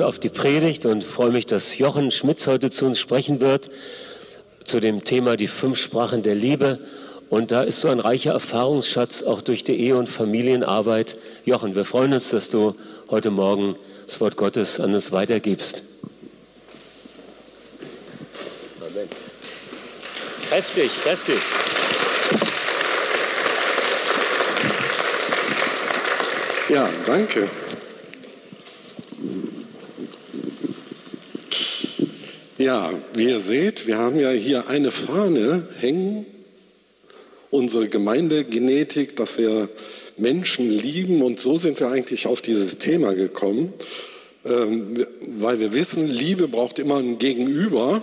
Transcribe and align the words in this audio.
auf 0.00 0.18
die 0.18 0.28
Predigt 0.28 0.86
und 0.86 1.04
freue 1.04 1.30
mich, 1.30 1.46
dass 1.46 1.78
Jochen 1.78 2.10
Schmitz 2.10 2.46
heute 2.46 2.70
zu 2.70 2.86
uns 2.86 2.98
sprechen 2.98 3.40
wird 3.40 3.70
zu 4.64 4.80
dem 4.80 5.04
Thema 5.04 5.36
die 5.36 5.48
fünf 5.48 5.78
Sprachen 5.78 6.22
der 6.22 6.34
Liebe. 6.34 6.78
Und 7.30 7.52
da 7.52 7.62
ist 7.62 7.80
so 7.80 7.88
ein 7.88 8.00
reicher 8.00 8.32
Erfahrungsschatz 8.32 9.22
auch 9.22 9.42
durch 9.42 9.64
die 9.64 9.78
Ehe- 9.78 9.96
und 9.96 10.08
Familienarbeit. 10.08 11.16
Jochen, 11.44 11.74
wir 11.74 11.84
freuen 11.84 12.12
uns, 12.12 12.30
dass 12.30 12.48
du 12.48 12.74
heute 13.10 13.30
Morgen 13.30 13.76
das 14.06 14.20
Wort 14.20 14.36
Gottes 14.36 14.80
an 14.80 14.94
uns 14.94 15.12
weitergibst. 15.12 15.82
Amen. 18.80 19.08
Kräftig, 20.48 20.90
kräftig. 21.02 21.38
Ja, 26.70 26.88
danke. 27.06 27.48
Ja, 32.58 32.92
wie 33.14 33.28
ihr 33.28 33.38
seht, 33.38 33.86
wir 33.86 33.98
haben 33.98 34.18
ja 34.18 34.30
hier 34.30 34.66
eine 34.66 34.90
Fahne 34.90 35.68
hängen, 35.78 36.26
unsere 37.52 37.86
Gemeindegenetik, 37.86 39.14
dass 39.14 39.38
wir 39.38 39.68
Menschen 40.16 40.68
lieben 40.68 41.22
und 41.22 41.38
so 41.38 41.56
sind 41.56 41.78
wir 41.78 41.86
eigentlich 41.86 42.26
auf 42.26 42.42
dieses 42.42 42.78
Thema 42.78 43.14
gekommen, 43.14 43.72
ähm, 44.44 45.06
weil 45.38 45.60
wir 45.60 45.72
wissen, 45.72 46.08
Liebe 46.08 46.48
braucht 46.48 46.80
immer 46.80 46.96
ein 46.96 47.20
Gegenüber 47.20 48.02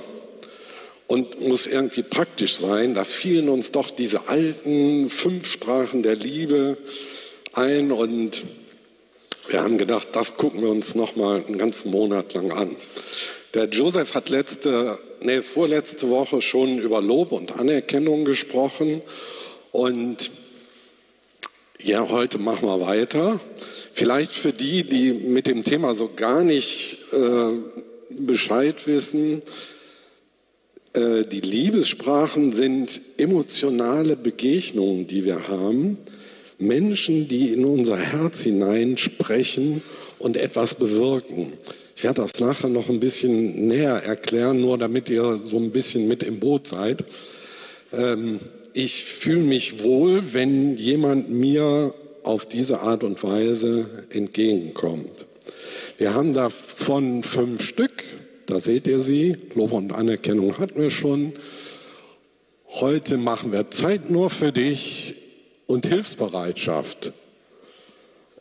und 1.07 1.41
muss 1.41 1.67
irgendwie 1.67 2.03
praktisch 2.03 2.55
sein. 2.55 2.95
Da 2.95 3.03
fielen 3.03 3.49
uns 3.49 3.73
doch 3.73 3.91
diese 3.91 4.29
alten 4.29 5.09
fünf 5.09 5.47
Sprachen 5.51 6.01
der 6.01 6.15
Liebe 6.15 6.77
ein 7.51 7.91
und 7.91 8.45
wir 9.47 9.61
haben 9.61 9.77
gedacht, 9.77 10.09
das 10.13 10.37
gucken 10.37 10.61
wir 10.61 10.69
uns 10.69 10.95
noch 10.95 11.15
mal 11.15 11.43
einen 11.45 11.57
ganzen 11.57 11.91
Monat 11.91 12.33
lang 12.33 12.51
an. 12.51 12.75
Der 13.53 13.65
Joseph 13.65 14.15
hat 14.15 14.29
letzte, 14.29 14.99
nee, 15.21 15.41
vorletzte 15.41 16.09
Woche 16.09 16.41
schon 16.41 16.79
über 16.79 17.01
Lob 17.01 17.31
und 17.31 17.57
Anerkennung 17.57 18.25
gesprochen. 18.25 19.01
Und 19.71 20.31
ja, 21.79 22.09
heute 22.09 22.37
machen 22.37 22.67
wir 22.67 22.81
weiter. 22.81 23.39
Vielleicht 23.93 24.33
für 24.33 24.51
die, 24.51 24.83
die 24.83 25.13
mit 25.13 25.47
dem 25.47 25.63
Thema 25.63 25.95
so 25.95 26.09
gar 26.13 26.43
nicht 26.43 26.97
äh, 27.13 27.51
Bescheid 28.09 28.87
wissen, 28.87 29.41
äh, 30.93 31.25
die 31.25 31.41
Liebessprachen 31.41 32.53
sind 32.53 33.01
emotionale 33.17 34.15
Begegnungen, 34.15 35.07
die 35.07 35.25
wir 35.25 35.47
haben. 35.47 35.97
Menschen, 36.57 37.27
die 37.27 37.53
in 37.53 37.65
unser 37.65 37.97
Herz 37.97 38.41
hinein 38.41 38.97
sprechen 38.97 39.81
und 40.19 40.37
etwas 40.37 40.75
bewirken. 40.75 41.53
Ich 41.95 42.03
werde 42.03 42.21
das 42.21 42.39
nachher 42.39 42.69
noch 42.69 42.89
ein 42.89 42.99
bisschen 42.99 43.67
näher 43.67 44.03
erklären, 44.03 44.59
nur 44.59 44.77
damit 44.77 45.09
ihr 45.09 45.39
so 45.43 45.57
ein 45.57 45.71
bisschen 45.71 46.07
mit 46.07 46.23
im 46.23 46.39
Boot 46.39 46.67
seid. 46.67 47.05
Ähm, 47.93 48.39
ich 48.73 49.05
fühle 49.05 49.43
mich 49.43 49.83
wohl, 49.83 50.33
wenn 50.33 50.75
jemand 50.77 51.29
mir 51.29 51.93
auf 52.23 52.45
diese 52.45 52.81
Art 52.81 53.03
und 53.03 53.23
Weise 53.23 54.05
entgegenkommt. 54.09 55.25
Wir 55.97 56.13
haben 56.13 56.33
davon 56.33 57.23
fünf 57.23 57.63
Stück, 57.63 58.03
da 58.47 58.59
seht 58.59 58.87
ihr 58.87 58.99
sie, 58.99 59.37
Lob 59.53 59.71
und 59.71 59.93
Anerkennung 59.93 60.57
hatten 60.57 60.81
wir 60.81 60.91
schon. 60.91 61.33
Heute 62.67 63.17
machen 63.17 63.53
wir 63.53 63.71
Zeit 63.71 64.09
nur 64.09 64.29
für 64.29 64.51
dich 64.51 65.15
und 65.67 65.85
Hilfsbereitschaft. 65.85 67.13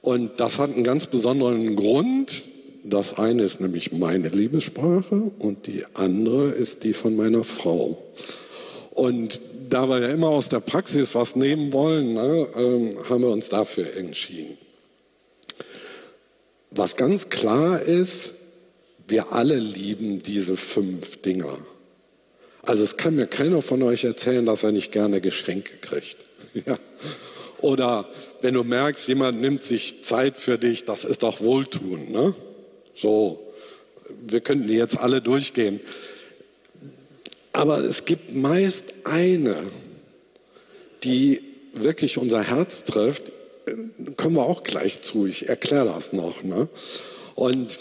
Und 0.02 0.38
das 0.38 0.58
hat 0.58 0.70
einen 0.70 0.84
ganz 0.84 1.06
besonderen 1.06 1.76
Grund. 1.76 2.48
Das 2.84 3.18
eine 3.18 3.42
ist 3.42 3.60
nämlich 3.60 3.92
meine 3.92 4.28
Liebessprache 4.28 5.30
und 5.38 5.66
die 5.66 5.84
andere 5.94 6.50
ist 6.50 6.84
die 6.84 6.92
von 6.92 7.16
meiner 7.16 7.42
Frau. 7.44 8.02
Und 8.90 9.40
da 9.70 9.88
wir 9.88 10.00
ja 10.00 10.08
immer 10.08 10.28
aus 10.28 10.48
der 10.50 10.60
Praxis 10.60 11.14
was 11.14 11.34
nehmen 11.34 11.72
wollen, 11.72 12.14
ne, 12.14 12.46
äh, 12.54 13.08
haben 13.08 13.22
wir 13.22 13.30
uns 13.30 13.48
dafür 13.48 13.96
entschieden. 13.96 14.58
Was 16.70 16.96
ganz 16.96 17.30
klar 17.30 17.80
ist, 17.80 18.34
wir 19.08 19.32
alle 19.32 19.58
lieben 19.58 20.22
diese 20.22 20.56
fünf 20.56 21.22
Dinger. 21.22 21.58
Also 22.62 22.82
es 22.82 22.96
kann 22.96 23.16
mir 23.16 23.26
keiner 23.26 23.62
von 23.62 23.82
euch 23.82 24.04
erzählen, 24.04 24.44
dass 24.46 24.62
er 24.62 24.72
nicht 24.72 24.92
gerne 24.92 25.20
Geschenke 25.20 25.72
kriegt. 25.80 26.16
Ja. 26.66 26.78
Oder 27.60 28.06
wenn 28.42 28.54
du 28.54 28.62
merkst, 28.62 29.08
jemand 29.08 29.40
nimmt 29.40 29.64
sich 29.64 30.04
Zeit 30.04 30.36
für 30.36 30.58
dich, 30.58 30.84
das 30.84 31.04
ist 31.04 31.22
doch 31.22 31.40
Wohltun. 31.40 32.12
Ne? 32.12 32.34
So, 32.94 33.40
wir 34.26 34.40
könnten 34.40 34.68
die 34.68 34.74
jetzt 34.74 34.98
alle 34.98 35.20
durchgehen. 35.20 35.80
Aber 37.52 37.78
es 37.78 38.04
gibt 38.04 38.34
meist 38.34 38.92
eine, 39.04 39.70
die 41.04 41.40
wirklich 41.72 42.18
unser 42.18 42.42
Herz 42.42 42.84
trifft. 42.84 43.32
Kommen 44.16 44.36
wir 44.36 44.44
auch 44.44 44.64
gleich 44.64 45.02
zu. 45.02 45.26
Ich 45.26 45.48
erkläre 45.48 45.86
das 45.86 46.12
noch. 46.12 46.42
Ne? 46.42 46.68
Und 47.34 47.78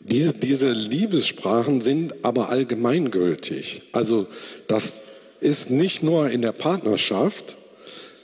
diese, 0.00 0.32
diese 0.32 0.72
Liebessprachen 0.72 1.80
sind 1.80 2.24
aber 2.24 2.48
allgemeingültig. 2.48 3.82
Also 3.92 4.26
das 4.66 4.94
ist 5.40 5.70
nicht 5.70 6.02
nur 6.02 6.30
in 6.30 6.42
der 6.42 6.52
Partnerschaft, 6.52 7.56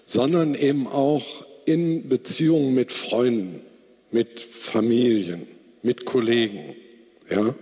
sondern 0.06 0.54
eben 0.54 0.86
auch 0.86 1.44
in 1.66 2.08
Beziehungen 2.08 2.74
mit 2.74 2.92
Freunden, 2.92 3.60
mit 4.10 4.40
Familien 4.40 5.46
mit 5.86 6.04
Kollegen. 6.04 6.74
Ja? 7.30 7.54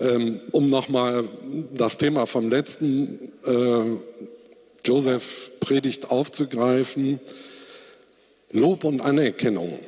Ähm, 0.00 0.40
um 0.50 0.68
nochmal 0.68 1.28
das 1.74 1.96
Thema 1.96 2.26
vom 2.26 2.50
letzten 2.50 3.32
äh, 3.46 3.96
Joseph 4.84 5.50
Predigt 5.60 6.10
aufzugreifen, 6.10 7.20
Lob 8.50 8.84
und 8.84 9.00
Anerkennung. 9.00 9.78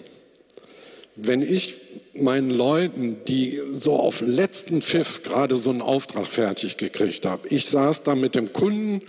Wenn 1.16 1.42
ich 1.42 1.76
meinen 2.14 2.50
Leuten, 2.50 3.18
die 3.26 3.60
so 3.72 3.96
auf 3.96 4.20
letzten 4.20 4.80
Pfiff 4.80 5.22
gerade 5.22 5.56
so 5.56 5.70
einen 5.70 5.82
Auftrag 5.82 6.26
fertig 6.26 6.76
gekriegt 6.76 7.26
habe, 7.26 7.48
ich 7.48 7.66
saß 7.66 8.02
da 8.04 8.14
mit 8.14 8.34
dem 8.34 8.52
Kunden 8.52 9.02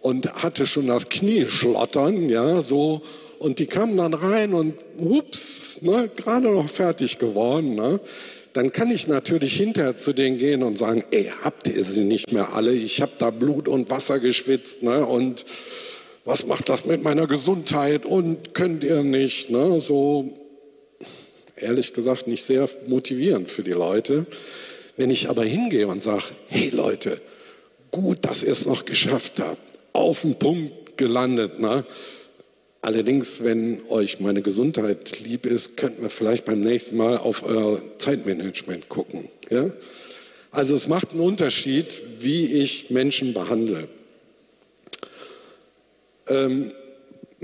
und 0.00 0.32
hatte 0.42 0.66
schon 0.66 0.86
das 0.86 1.08
Knie 1.08 1.46
schlottern, 1.46 2.28
ja, 2.28 2.62
so 2.62 3.02
und 3.40 3.58
die 3.58 3.64
kamen 3.64 3.96
dann 3.96 4.12
rein 4.12 4.52
und 4.52 4.74
ups, 4.98 5.78
ne, 5.80 6.10
gerade 6.14 6.50
noch 6.50 6.68
fertig 6.68 7.18
geworden. 7.18 7.74
Ne? 7.74 7.98
Dann 8.52 8.70
kann 8.70 8.90
ich 8.90 9.08
natürlich 9.08 9.56
hinterher 9.56 9.96
zu 9.96 10.12
denen 10.12 10.36
gehen 10.36 10.62
und 10.62 10.76
sagen, 10.76 11.04
ey, 11.10 11.32
habt 11.42 11.66
ihr 11.66 11.82
sie 11.82 12.04
nicht 12.04 12.32
mehr 12.32 12.52
alle? 12.52 12.72
Ich 12.74 13.00
habe 13.00 13.12
da 13.18 13.30
Blut 13.30 13.66
und 13.66 13.88
Wasser 13.88 14.18
geschwitzt. 14.18 14.82
Ne? 14.82 15.06
Und 15.06 15.46
was 16.26 16.46
macht 16.46 16.68
das 16.68 16.84
mit 16.84 17.02
meiner 17.02 17.26
Gesundheit? 17.26 18.04
Und 18.04 18.52
könnt 18.52 18.84
ihr 18.84 19.02
nicht? 19.04 19.48
Ne? 19.48 19.80
So, 19.80 20.34
ehrlich 21.56 21.94
gesagt, 21.94 22.26
nicht 22.26 22.44
sehr 22.44 22.68
motivierend 22.88 23.48
für 23.48 23.62
die 23.62 23.70
Leute. 23.70 24.26
Wenn 24.98 25.08
ich 25.08 25.30
aber 25.30 25.44
hingehe 25.44 25.86
und 25.86 26.02
sage, 26.02 26.24
hey 26.48 26.68
Leute, 26.68 27.22
gut, 27.90 28.18
dass 28.26 28.42
ihr 28.42 28.52
es 28.52 28.66
noch 28.66 28.84
geschafft 28.84 29.40
habt, 29.40 29.69
auf 29.92 30.22
den 30.22 30.38
Punkt 30.38 30.96
gelandet, 30.96 31.58
ne? 31.58 31.84
Allerdings, 32.82 33.44
wenn 33.44 33.82
euch 33.90 34.20
meine 34.20 34.40
Gesundheit 34.40 35.20
lieb 35.20 35.44
ist, 35.44 35.76
könnten 35.76 36.00
wir 36.00 36.08
vielleicht 36.08 36.46
beim 36.46 36.60
nächsten 36.60 36.96
Mal 36.96 37.18
auf 37.18 37.42
euer 37.42 37.82
Zeitmanagement 37.98 38.88
gucken. 38.88 39.28
Ja? 39.50 39.70
Also 40.50 40.74
es 40.74 40.88
macht 40.88 41.12
einen 41.12 41.20
Unterschied, 41.20 42.00
wie 42.20 42.46
ich 42.46 42.90
Menschen 42.90 43.34
behandle. 43.34 43.88
Ähm, 46.26 46.72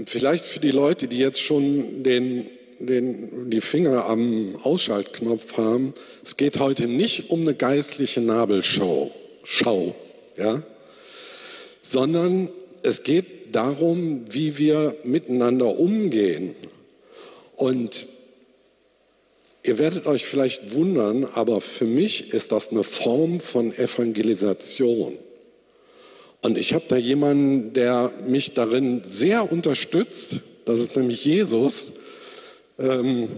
vielleicht 0.07 0.47
für 0.47 0.61
die 0.61 0.71
Leute, 0.71 1.07
die 1.07 1.19
jetzt 1.19 1.43
schon 1.43 2.03
den, 2.03 2.47
den, 2.79 3.51
die 3.51 3.61
Finger 3.61 4.07
am 4.07 4.57
Ausschaltknopf 4.63 5.59
haben, 5.59 5.93
es 6.25 6.39
geht 6.39 6.59
heute 6.59 6.89
nicht 6.89 7.29
um 7.29 7.43
eine 7.43 7.53
geistliche 7.53 8.23
Nabelschau, 8.23 9.13
Schau, 9.45 9.95
ja? 10.37 10.63
Sondern 11.89 12.49
es 12.83 13.03
geht 13.03 13.55
darum, 13.55 14.25
wie 14.33 14.59
wir 14.59 14.97
miteinander 15.05 15.79
umgehen. 15.79 16.55
Und 17.57 18.07
ihr 19.63 19.79
werdet 19.79 20.07
euch 20.07 20.25
vielleicht 20.25 20.73
wundern, 20.75 21.25
aber 21.25 21.61
für 21.61 21.85
mich 21.85 22.33
ist 22.33 22.53
das 22.53 22.69
eine 22.71 22.83
Form 22.83 23.41
von 23.41 23.73
Evangelisation. 23.73 25.19
Und 26.43 26.59
ich 26.59 26.75
habe 26.75 26.85
da 26.89 26.97
jemanden, 26.97 27.73
der 27.73 28.13
mich 28.27 28.55
darin 28.55 29.03
sehr 29.05 29.51
unterstützt. 29.51 30.29
Das 30.65 30.81
ist 30.81 30.97
nämlich 30.97 31.25
Jesus. 31.25 31.93
Ähm, 32.79 33.29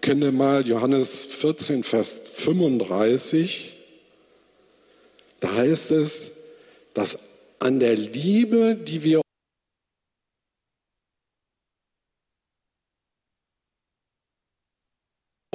könnt 0.00 0.34
mal 0.34 0.66
Johannes 0.66 1.24
14, 1.24 1.82
Vers 1.84 2.22
35. 2.34 3.72
Da 5.40 5.52
heißt 5.54 5.90
es, 5.92 6.32
dass 6.94 7.18
an 7.60 7.78
der 7.78 7.96
Liebe, 7.96 8.76
die 8.76 9.02
wir 9.02 9.20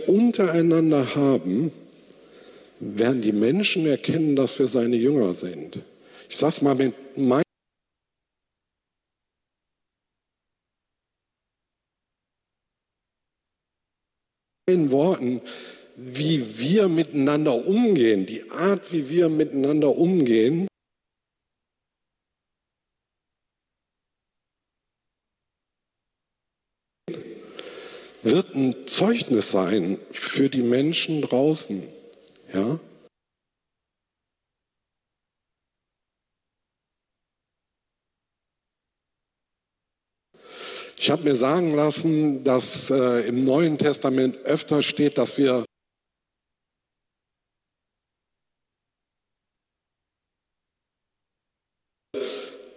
untereinander 0.08 1.16
haben, 1.16 1.72
werden 2.80 3.22
die 3.22 3.32
Menschen 3.32 3.86
erkennen, 3.86 4.36
dass 4.36 4.60
wir 4.60 4.68
seine 4.68 4.98
Jünger 4.98 5.34
sind. 5.34 5.82
Ich 6.30 6.38
sage 6.38 6.56
es 6.56 6.62
mal 6.62 6.76
mit 6.76 6.96
meinen 7.18 7.44
Worten, 14.92 15.42
wie 15.96 16.60
wir 16.60 16.90
miteinander 16.90 17.66
umgehen, 17.66 18.26
die 18.26 18.50
Art, 18.52 18.92
wie 18.92 19.10
wir 19.10 19.30
miteinander 19.30 19.96
umgehen, 19.96 20.68
wird 28.24 28.56
ein 28.56 28.88
Zeugnis 28.88 29.52
sein 29.52 30.00
für 30.12 30.50
die 30.50 30.62
Menschen 30.62 31.22
draußen. 31.22 31.84
Ja? 32.54 32.80
Ich 40.98 41.12
habe 41.12 41.24
mir 41.24 41.36
sagen 41.36 41.76
lassen, 41.76 42.46
dass 42.46 42.90
äh, 42.90 43.28
im 43.28 43.44
Neuen 43.44 43.78
Testament 43.78 44.38
öfter 44.46 44.82
steht, 44.82 45.18
dass 45.18 45.38
wir 45.38 45.66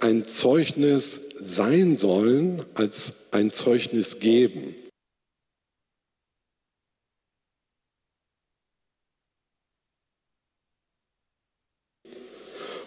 ein 0.00 0.26
Zeugnis 0.26 1.20
sein 1.38 1.96
sollen, 1.96 2.64
als 2.74 3.12
ein 3.30 3.50
Zeugnis 3.50 4.18
geben. 4.18 4.74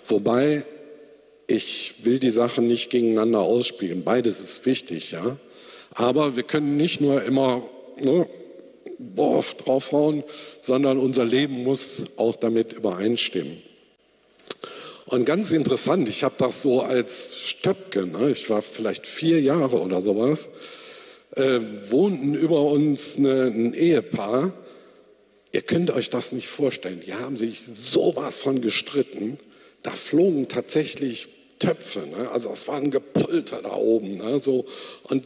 Wobei 0.10 0.64
ich 1.50 1.96
will 2.04 2.20
die 2.20 2.30
Sachen 2.30 2.68
nicht 2.68 2.90
gegeneinander 2.90 3.40
ausspielen. 3.40 4.04
Beides 4.04 4.40
ist 4.40 4.66
wichtig, 4.66 5.12
ja. 5.12 5.38
Aber 5.92 6.36
wir 6.36 6.44
können 6.44 6.78
nicht 6.78 7.02
nur 7.02 7.24
immer 7.24 7.64
ne, 8.00 8.28
boah, 9.00 9.44
draufhauen, 9.64 10.24
sondern 10.62 11.00
unser 11.00 11.26
Leben 11.26 11.64
muss 11.64 12.04
auch 12.18 12.36
damit 12.36 12.74
übereinstimmen. 12.74 13.64
Und 15.06 15.26
ganz 15.26 15.50
interessant, 15.50 16.08
ich 16.08 16.24
habe 16.24 16.36
das 16.38 16.62
so 16.62 16.82
als 16.82 17.36
Stöpke, 17.36 18.06
ne, 18.06 18.30
ich 18.30 18.48
war 18.52 18.62
vielleicht 18.62 19.08
vier 19.08 19.42
Jahre 19.42 19.82
oder 19.82 20.02
sowas, 20.02 20.48
äh, 21.36 21.60
wohnten 21.88 22.36
über 22.36 22.62
uns 22.62 23.18
eine, 23.18 23.46
ein 23.46 23.74
Ehepaar. 23.74 24.54
Ihr 25.52 25.64
könnt 25.64 25.90
euch 25.90 26.12
das 26.12 26.32
nicht 26.32 26.48
vorstellen. 26.48 27.02
Die 27.04 27.16
haben 27.16 27.38
sich 27.38 27.62
sowas 27.64 28.38
von 28.38 28.62
gestritten 28.62 29.40
da 29.84 29.92
flogen 29.92 30.48
tatsächlich 30.48 31.28
Töpfe. 31.60 32.00
Ne? 32.00 32.30
Also 32.32 32.52
es 32.52 32.68
war 32.68 32.78
ein 32.78 32.92
Gepolter 32.92 33.62
da 33.62 33.74
oben. 33.74 34.18
Ne? 34.18 34.40
So, 34.40 34.66
und 35.04 35.26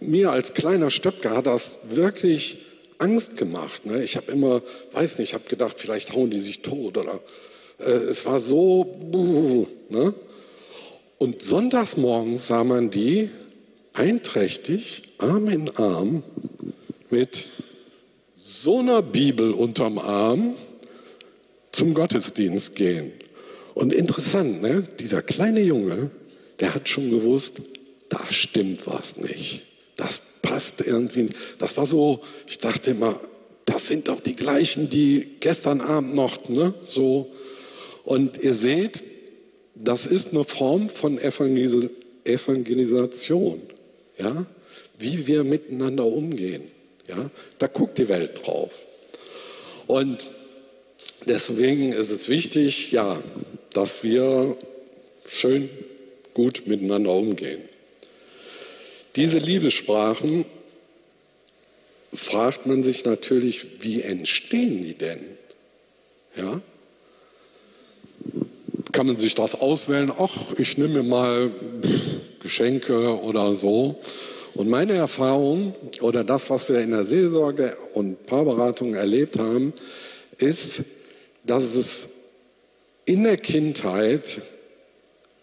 mir 0.00 0.30
als 0.30 0.54
kleiner 0.54 0.90
Stöpke 0.90 1.30
hat 1.30 1.46
das 1.46 1.78
wirklich 1.88 2.58
Angst 2.98 3.36
gemacht. 3.36 3.86
Ne? 3.86 4.02
Ich 4.02 4.16
habe 4.16 4.32
immer, 4.32 4.62
weiß 4.92 5.18
nicht, 5.18 5.30
ich 5.30 5.34
habe 5.34 5.44
gedacht, 5.48 5.78
vielleicht 5.78 6.14
hauen 6.14 6.30
die 6.30 6.40
sich 6.40 6.62
tot 6.62 6.96
oder 6.96 7.20
äh, 7.78 7.90
es 7.90 8.24
war 8.26 8.40
so. 8.40 9.66
Ne? 9.90 10.14
Und 11.18 11.42
sonntags 11.42 11.96
morgens 11.96 12.46
sah 12.48 12.64
man 12.64 12.90
die 12.90 13.30
einträchtig, 13.92 15.02
Arm 15.18 15.48
in 15.48 15.70
Arm, 15.76 16.22
mit 17.10 17.44
so 18.36 18.80
einer 18.80 19.02
Bibel 19.02 19.52
unterm 19.52 19.98
Arm 19.98 20.54
zum 21.72 21.94
Gottesdienst 21.94 22.74
gehen. 22.74 23.12
Und 23.74 23.92
interessant, 23.92 24.62
ne? 24.62 24.84
dieser 24.98 25.22
kleine 25.22 25.60
Junge, 25.60 26.10
der 26.60 26.74
hat 26.74 26.88
schon 26.88 27.10
gewusst, 27.10 27.60
da 28.08 28.20
stimmt 28.30 28.86
was 28.86 29.16
nicht. 29.16 29.62
Das 29.96 30.22
passt 30.42 30.80
irgendwie. 30.80 31.30
Das 31.58 31.76
war 31.76 31.86
so, 31.86 32.20
ich 32.46 32.58
dachte 32.58 32.92
immer, 32.92 33.20
das 33.64 33.88
sind 33.88 34.08
doch 34.08 34.20
die 34.20 34.36
gleichen, 34.36 34.90
die 34.90 35.30
gestern 35.40 35.80
Abend 35.80 36.14
noch, 36.14 36.48
ne? 36.48 36.74
So. 36.82 37.32
Und 38.04 38.42
ihr 38.42 38.54
seht, 38.54 39.02
das 39.74 40.06
ist 40.06 40.32
eine 40.32 40.44
Form 40.44 40.88
von 40.88 41.18
Evangelis 41.18 41.88
Evangelisation, 42.24 43.60
ja? 44.18 44.46
Wie 44.98 45.26
wir 45.26 45.44
miteinander 45.44 46.06
umgehen, 46.06 46.64
ja? 47.08 47.30
Da 47.58 47.66
guckt 47.66 47.98
die 47.98 48.08
Welt 48.08 48.40
drauf. 48.44 48.72
Und 49.86 50.30
deswegen 51.26 51.92
ist 51.92 52.10
es 52.10 52.28
wichtig, 52.28 52.92
ja, 52.92 53.20
dass 53.74 54.02
wir 54.02 54.56
schön 55.28 55.68
gut 56.32 56.66
miteinander 56.66 57.10
umgehen. 57.10 57.60
Diese 59.16 59.38
Liebessprachen 59.38 60.44
fragt 62.12 62.66
man 62.66 62.82
sich 62.82 63.04
natürlich, 63.04 63.82
wie 63.82 64.02
entstehen 64.02 64.82
die 64.82 64.94
denn? 64.94 65.20
Ja? 66.36 66.60
Kann 68.92 69.06
man 69.06 69.18
sich 69.18 69.34
das 69.34 69.60
auswählen? 69.60 70.12
Ach, 70.16 70.52
ich 70.58 70.78
nehme 70.78 70.94
mir 70.94 71.02
mal 71.02 71.50
Geschenke 72.40 73.20
oder 73.20 73.54
so. 73.54 74.00
Und 74.54 74.68
meine 74.68 74.92
Erfahrung 74.92 75.74
oder 76.00 76.22
das, 76.22 76.48
was 76.48 76.68
wir 76.68 76.78
in 76.78 76.92
der 76.92 77.04
Seelsorge 77.04 77.76
und 77.94 78.26
Paarberatung 78.26 78.94
erlebt 78.94 79.38
haben, 79.38 79.72
ist, 80.38 80.82
dass 81.44 81.74
es 81.74 82.08
in 83.06 83.24
der 83.24 83.36
Kindheit 83.36 84.40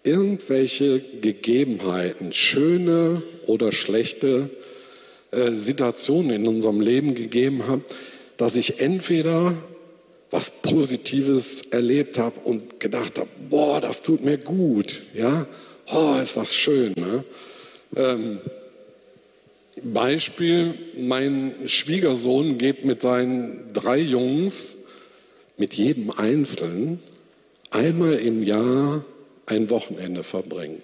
irgendwelche 0.03 0.99
Gegebenheiten, 0.99 2.33
schöne 2.33 3.21
oder 3.45 3.71
schlechte 3.71 4.49
äh, 5.31 5.51
Situationen 5.51 6.31
in 6.31 6.47
unserem 6.47 6.81
Leben 6.81 7.13
gegeben 7.13 7.67
hat, 7.67 7.81
dass 8.37 8.55
ich 8.55 8.79
entweder 8.79 9.53
was 10.31 10.49
Positives 10.49 11.61
erlebt 11.71 12.17
habe 12.17 12.39
und 12.39 12.79
gedacht 12.79 13.19
habe, 13.19 13.29
boah, 13.49 13.81
das 13.81 14.01
tut 14.01 14.23
mir 14.23 14.37
gut, 14.37 15.01
ja, 15.13 15.45
oh, 15.93 16.15
ist 16.21 16.37
das 16.37 16.55
schön. 16.55 16.93
Ne? 16.95 17.23
Ähm, 17.95 18.39
Beispiel, 19.83 20.75
mein 20.97 21.53
Schwiegersohn 21.65 22.57
geht 22.57 22.85
mit 22.85 23.01
seinen 23.01 23.73
drei 23.73 23.97
Jungs, 23.99 24.77
mit 25.57 25.73
jedem 25.73 26.11
Einzelnen, 26.11 26.99
einmal 27.71 28.13
im 28.13 28.43
Jahr 28.43 29.03
ein 29.45 29.69
Wochenende 29.69 30.23
verbringen. 30.23 30.81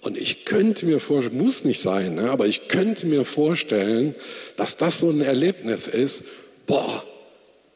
Und 0.00 0.18
ich 0.18 0.44
könnte 0.44 0.84
mir 0.84 1.00
vorstellen, 1.00 1.38
muss 1.38 1.64
nicht 1.64 1.80
sein, 1.80 2.16
ne, 2.16 2.30
aber 2.30 2.46
ich 2.46 2.68
könnte 2.68 3.06
mir 3.06 3.24
vorstellen, 3.24 4.14
dass 4.56 4.76
das 4.76 5.00
so 5.00 5.08
ein 5.08 5.22
Erlebnis 5.22 5.88
ist, 5.88 6.22
boah, 6.66 7.02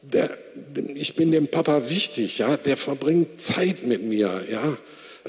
der, 0.03 0.37
ich 0.93 1.15
bin 1.15 1.31
dem 1.31 1.47
Papa 1.47 1.89
wichtig, 1.89 2.37
ja, 2.37 2.55
der 2.55 2.77
verbringt 2.77 3.41
Zeit 3.41 3.83
mit 3.83 4.03
mir, 4.03 4.43
ja, 4.49 4.77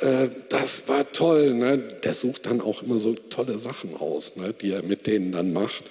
äh, 0.00 0.28
das 0.50 0.88
war 0.88 1.10
toll, 1.10 1.54
ne? 1.54 1.78
der 1.78 2.14
sucht 2.14 2.46
dann 2.46 2.60
auch 2.60 2.82
immer 2.82 2.98
so 2.98 3.14
tolle 3.14 3.58
Sachen 3.58 3.96
aus, 3.96 4.36
ne, 4.36 4.54
die 4.60 4.72
er 4.72 4.82
mit 4.82 5.06
denen 5.06 5.32
dann 5.32 5.52
macht. 5.52 5.84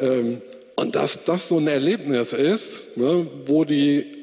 Ähm, 0.00 0.40
und 0.74 0.94
dass 0.94 1.24
das 1.24 1.48
so 1.48 1.58
ein 1.58 1.66
Erlebnis 1.66 2.32
ist, 2.32 2.96
ne, 2.96 3.26
wo 3.44 3.64
die 3.64 4.21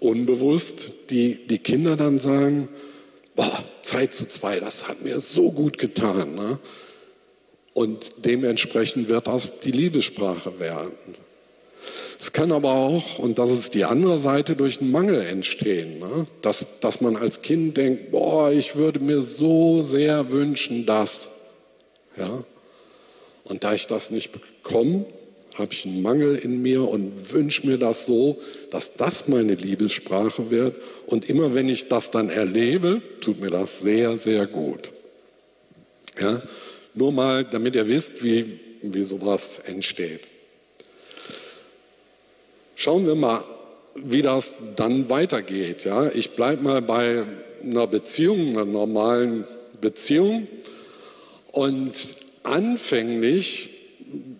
unbewusst 0.00 0.90
die, 1.10 1.46
die 1.46 1.58
Kinder 1.58 1.96
dann 1.96 2.18
sagen, 2.18 2.68
boah, 3.34 3.64
Zeit 3.82 4.14
zu 4.14 4.28
zwei, 4.28 4.60
das 4.60 4.88
hat 4.88 5.02
mir 5.02 5.20
so 5.20 5.50
gut 5.50 5.78
getan. 5.78 6.34
Ne? 6.34 6.58
Und 7.72 8.24
dementsprechend 8.24 9.08
wird 9.08 9.26
das 9.26 9.60
die 9.60 9.70
Liebessprache 9.70 10.58
werden. 10.58 11.14
Es 12.18 12.32
kann 12.32 12.50
aber 12.50 12.72
auch, 12.72 13.20
und 13.20 13.38
das 13.38 13.50
ist 13.50 13.74
die 13.74 13.84
andere 13.84 14.18
Seite, 14.18 14.56
durch 14.56 14.80
einen 14.80 14.90
Mangel 14.90 15.20
entstehen. 15.20 16.00
Ne? 16.00 16.26
Dass, 16.42 16.66
dass 16.80 17.00
man 17.00 17.16
als 17.16 17.42
Kind 17.42 17.76
denkt, 17.76 18.10
boah, 18.10 18.50
ich 18.50 18.74
würde 18.74 18.98
mir 18.98 19.22
so 19.22 19.82
sehr 19.82 20.32
wünschen, 20.32 20.84
dass. 20.84 21.28
Ja? 22.16 22.42
Und 23.44 23.62
da 23.62 23.74
ich 23.74 23.86
das 23.86 24.10
nicht 24.10 24.32
bekomme, 24.32 25.06
habe 25.58 25.72
ich 25.72 25.84
einen 25.84 26.02
Mangel 26.02 26.36
in 26.36 26.62
mir 26.62 26.88
und 26.88 27.32
wünsche 27.32 27.66
mir 27.66 27.78
das 27.78 28.06
so, 28.06 28.38
dass 28.70 28.94
das 28.94 29.26
meine 29.26 29.54
Liebessprache 29.54 30.50
wird. 30.50 30.76
Und 31.06 31.28
immer 31.28 31.54
wenn 31.54 31.68
ich 31.68 31.88
das 31.88 32.10
dann 32.10 32.30
erlebe, 32.30 33.02
tut 33.20 33.40
mir 33.40 33.50
das 33.50 33.80
sehr, 33.80 34.16
sehr 34.16 34.46
gut. 34.46 34.92
Ja? 36.18 36.42
Nur 36.94 37.12
mal, 37.12 37.44
damit 37.44 37.74
ihr 37.74 37.88
wisst, 37.88 38.22
wie, 38.22 38.60
wie 38.82 39.02
sowas 39.02 39.60
entsteht. 39.66 40.22
Schauen 42.76 43.06
wir 43.06 43.16
mal, 43.16 43.44
wie 43.96 44.22
das 44.22 44.54
dann 44.76 45.10
weitergeht. 45.10 45.84
Ja? 45.84 46.08
Ich 46.14 46.30
bleibe 46.36 46.62
mal 46.62 46.82
bei 46.82 47.24
einer 47.64 47.88
Beziehung, 47.88 48.50
einer 48.50 48.64
normalen 48.64 49.44
Beziehung. 49.80 50.46
Und 51.50 52.16
anfänglich 52.44 53.77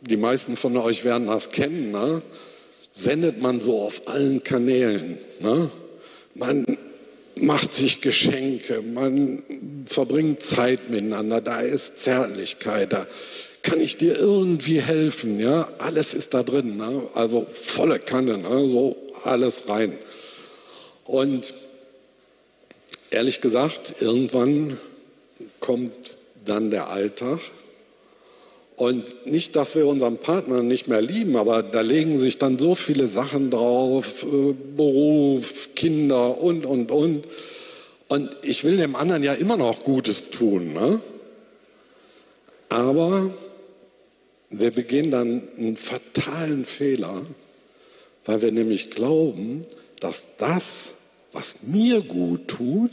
die 0.09 0.17
meisten 0.17 0.57
von 0.57 0.77
euch 0.77 1.05
werden 1.05 1.29
das 1.29 1.51
kennen, 1.51 1.91
ne? 1.91 2.23
sendet 2.93 3.41
man 3.41 3.61
so 3.61 3.83
auf 3.83 4.09
allen 4.09 4.43
Kanälen. 4.43 5.19
Ne? 5.41 5.71
Man 6.35 6.67
macht 7.37 7.75
sich 7.75 8.01
Geschenke, 8.01 8.83
man 8.83 9.43
verbringt 9.87 10.43
Zeit 10.43 10.91
miteinander, 10.91 11.41
da 11.41 11.61
ist 11.61 12.01
Zärtlichkeit, 12.01 12.93
da 12.93 13.07
kann 13.63 13.81
ich 13.81 13.99
dir 13.99 14.17
irgendwie 14.17 14.81
helfen, 14.81 15.39
ja, 15.39 15.69
alles 15.79 16.15
ist 16.15 16.35
da 16.35 16.43
drin, 16.43 16.77
ne? 16.77 17.03
also 17.15 17.47
volle 17.53 17.99
Kanne, 17.99 18.39
ne? 18.39 18.69
so 18.69 18.97
alles 19.25 19.69
rein. 19.69 19.99
Und 21.05 21.53
ehrlich 23.11 23.41
gesagt, 23.41 24.01
irgendwann 24.01 24.79
kommt 25.61 26.19
dann 26.45 26.71
der 26.71 26.89
Alltag 26.89 27.41
und 28.79 29.27
nicht, 29.27 29.57
dass 29.57 29.75
wir 29.75 29.89
unseren 29.89 30.19
Partner 30.19 30.63
nicht 30.63 30.87
mehr 30.87 31.03
lieben, 31.03 31.37
aber 31.37 31.65
da 31.65 31.81
legen 31.81 32.17
sich 32.19 32.39
dann 32.39 32.59
so 32.59 32.77
viele 32.77 33.09
Sachen 33.09 33.51
drauf, 33.51 34.23
äh, 34.23 34.55
Beruf, 34.77 35.71
Kinder 35.75 36.41
und, 36.41 36.65
und, 36.65 36.93
und. 36.93 37.27
Und 38.07 38.37
ich 38.43 38.63
will 38.63 38.77
dem 38.77 38.95
anderen 38.95 39.25
ja 39.25 39.35
immer 39.35 39.57
noch 39.57 39.83
Gutes 39.83 40.31
tun. 40.31 40.75
Ne? 40.75 41.01
Aber 42.69 43.31
wir 44.51 44.71
begehen 44.71 45.11
dann 45.11 45.43
einen 45.59 45.77
fatalen 45.77 46.65
Fehler, 46.65 47.23
weil 48.27 48.43
wir 48.43 48.53
nämlich 48.53 48.93
glauben, 48.93 49.67
dass 49.99 50.37
das, 50.39 50.93
was 51.33 51.57
mir 51.63 52.01
gut 52.01 52.47
tut, 52.47 52.93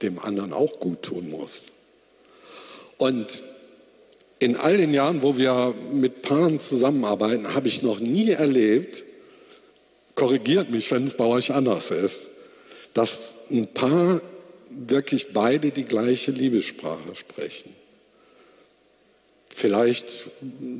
dem 0.00 0.18
anderen 0.18 0.54
auch 0.54 0.80
gut 0.80 1.02
tun 1.02 1.28
muss. 1.28 1.64
Und 2.96 3.42
in 4.40 4.56
all 4.56 4.78
den 4.78 4.92
Jahren, 4.92 5.22
wo 5.22 5.36
wir 5.36 5.74
mit 5.92 6.22
Paaren 6.22 6.58
zusammenarbeiten, 6.58 7.54
habe 7.54 7.68
ich 7.68 7.82
noch 7.82 8.00
nie 8.00 8.30
erlebt, 8.30 9.04
korrigiert 10.14 10.70
mich, 10.70 10.90
wenn 10.90 11.06
es 11.06 11.14
bei 11.14 11.26
euch 11.26 11.52
anders 11.52 11.90
ist, 11.90 12.26
dass 12.94 13.34
ein 13.50 13.66
Paar 13.68 14.22
wirklich 14.70 15.32
beide 15.32 15.70
die 15.70 15.84
gleiche 15.84 16.30
Liebessprache 16.30 17.14
sprechen. 17.14 17.74
Vielleicht 19.48 20.30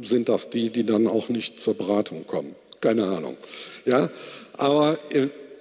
sind 0.02 0.30
das 0.30 0.48
die, 0.48 0.70
die 0.70 0.84
dann 0.84 1.06
auch 1.06 1.28
nicht 1.28 1.60
zur 1.60 1.74
Beratung 1.74 2.26
kommen. 2.26 2.54
Keine 2.80 3.04
Ahnung. 3.04 3.36
Ja, 3.84 4.10
aber 4.54 4.98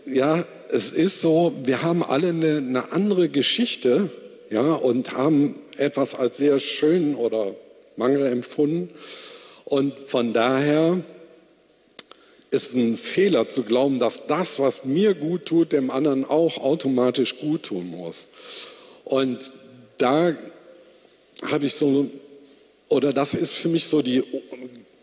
ja, 0.06 0.46
es 0.70 0.92
ist 0.92 1.20
so, 1.20 1.54
wir 1.66 1.82
haben 1.82 2.02
alle 2.02 2.30
eine, 2.30 2.58
eine 2.58 2.92
andere 2.94 3.28
Geschichte, 3.28 4.10
ja, 4.50 4.74
und 4.74 5.12
haben 5.12 5.56
etwas 5.78 6.16
als 6.16 6.38
sehr 6.38 6.60
schön 6.60 7.16
oder 7.16 7.56
Mangel 8.00 8.26
empfunden. 8.26 8.90
Und 9.66 9.94
von 10.08 10.34
daher 10.34 11.04
ist 12.50 12.74
ein 12.74 12.96
Fehler 12.96 13.50
zu 13.50 13.62
glauben, 13.62 14.00
dass 14.00 14.26
das, 14.26 14.58
was 14.58 14.86
mir 14.86 15.14
gut 15.14 15.46
tut, 15.46 15.72
dem 15.72 15.92
anderen 15.92 16.26
auch 16.26 16.58
automatisch 16.58 17.38
gut 17.38 17.64
tun 17.64 17.92
muss. 17.92 18.28
Und 19.06 19.52
da 20.00 20.36
habe 21.44 21.66
ich 21.68 21.76
so, 21.76 22.10
oder 22.88 23.14
das 23.14 23.36
ist 23.36 23.54
für 23.54 23.70
mich 23.70 23.86
so 23.86 24.02
die 24.02 24.24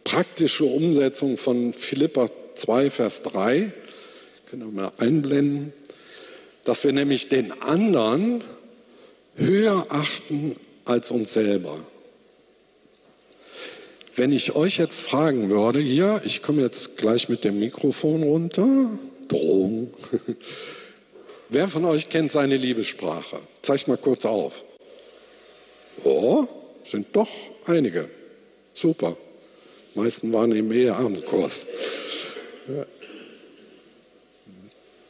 praktische 0.02 0.64
Umsetzung 0.64 1.36
von 1.36 1.72
Philippa 1.72 2.28
2, 2.56 2.90
Vers 2.90 3.22
3. 3.22 3.72
Können 4.50 4.74
wir 4.74 4.82
mal 4.82 4.92
einblenden. 4.98 5.72
Dass 6.64 6.82
wir 6.82 6.92
nämlich 6.92 7.28
den 7.28 7.62
anderen 7.62 8.42
höher 9.36 9.86
achten 9.88 10.56
als 10.84 11.12
uns 11.12 11.32
selber. 11.32 11.78
Wenn 14.16 14.32
ich 14.32 14.56
euch 14.56 14.78
jetzt 14.78 15.00
fragen 15.00 15.50
würde, 15.50 15.78
hier, 15.78 16.22
ich 16.24 16.40
komme 16.40 16.62
jetzt 16.62 16.96
gleich 16.96 17.28
mit 17.28 17.44
dem 17.44 17.60
Mikrofon 17.60 18.22
runter, 18.22 18.88
Drohung. 19.28 19.92
Wer 21.50 21.68
von 21.68 21.84
euch 21.84 22.08
kennt 22.08 22.32
seine 22.32 22.56
Liebessprache? 22.56 23.40
Zeigt 23.60 23.88
mal 23.88 23.98
kurz 23.98 24.24
auf. 24.24 24.64
Oh, 26.02 26.46
sind 26.84 27.08
doch 27.12 27.28
einige. 27.66 28.08
Super. 28.72 29.18
Meisten 29.94 30.32
waren 30.32 30.52
im 30.52 30.72
Eheabendkurs. 30.72 31.66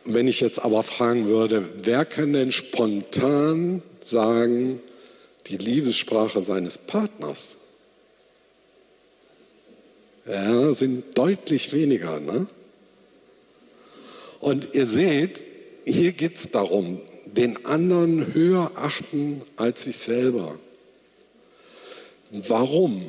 Wenn 0.05 0.27
ich 0.27 0.41
jetzt 0.41 0.59
aber 0.65 0.83
fragen 0.83 1.29
würde, 1.29 1.69
wer 1.83 2.05
kann 2.05 2.33
denn 2.33 2.51
spontan 2.51 3.83
sagen, 4.01 4.81
die 5.47 5.59
Liebessprache 5.59 6.43
seines 6.43 6.77
Partners? 6.77 7.57
Ja, 10.27 10.75
sind 10.75 11.17
deutlich 11.17 11.73
weniger. 11.73 12.21
Ne? 12.21 12.47
Und 14.41 14.75
ihr 14.75 14.87
seht, 14.87 15.45
hier 15.85 16.13
geht 16.13 16.37
es 16.37 16.51
darum, 16.51 17.01
den 17.27 17.65
anderen 17.65 18.35
höher 18.35 18.73
achten 18.75 19.43
als 19.57 19.85
sich 19.85 19.97
selber. 19.97 20.59
Warum? 22.31 23.07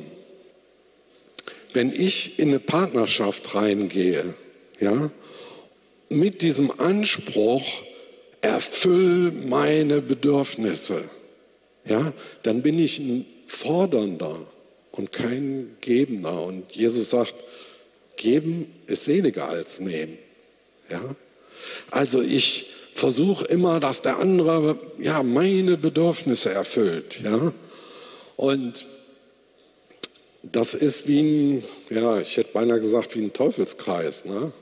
Wenn 1.72 1.92
ich 1.92 2.38
in 2.38 2.48
eine 2.48 2.60
Partnerschaft 2.60 3.54
reingehe, 3.54 4.34
ja, 4.80 5.10
mit 6.08 6.42
diesem 6.42 6.70
Anspruch, 6.80 7.82
erfüll 8.40 9.32
meine 9.32 10.00
Bedürfnisse, 10.00 11.10
ja, 11.84 12.12
dann 12.42 12.62
bin 12.62 12.78
ich 12.78 12.98
ein 12.98 13.26
Fordernder 13.46 14.46
und 14.98 15.12
kein 15.12 15.76
Gebender. 15.80 16.42
Und 16.42 16.72
Jesus 16.72 17.10
sagt, 17.10 17.34
geben 18.16 18.70
ist 18.86 19.04
seliger 19.04 19.48
als 19.48 19.80
nehmen. 19.80 20.18
Ja? 20.90 21.14
Also 21.90 22.20
ich 22.20 22.70
versuche 22.92 23.46
immer, 23.46 23.78
dass 23.78 24.02
der 24.02 24.18
andere 24.18 24.78
ja, 24.98 25.22
meine 25.22 25.76
Bedürfnisse 25.76 26.50
erfüllt. 26.50 27.20
Ja? 27.22 27.52
Und 28.36 28.86
das 30.42 30.74
ist 30.74 31.06
wie 31.06 31.20
ein, 31.20 31.64
ja, 31.90 32.20
ich 32.20 32.36
hätte 32.36 32.52
beinahe 32.52 32.80
gesagt, 32.80 33.14
wie 33.14 33.22
ein 33.22 33.32
Teufelskreis. 33.32 34.24
Ne? 34.24 34.52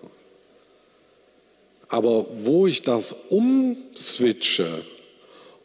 Aber 1.88 2.26
wo 2.42 2.66
ich 2.66 2.82
das 2.82 3.14
umswitche 3.30 4.84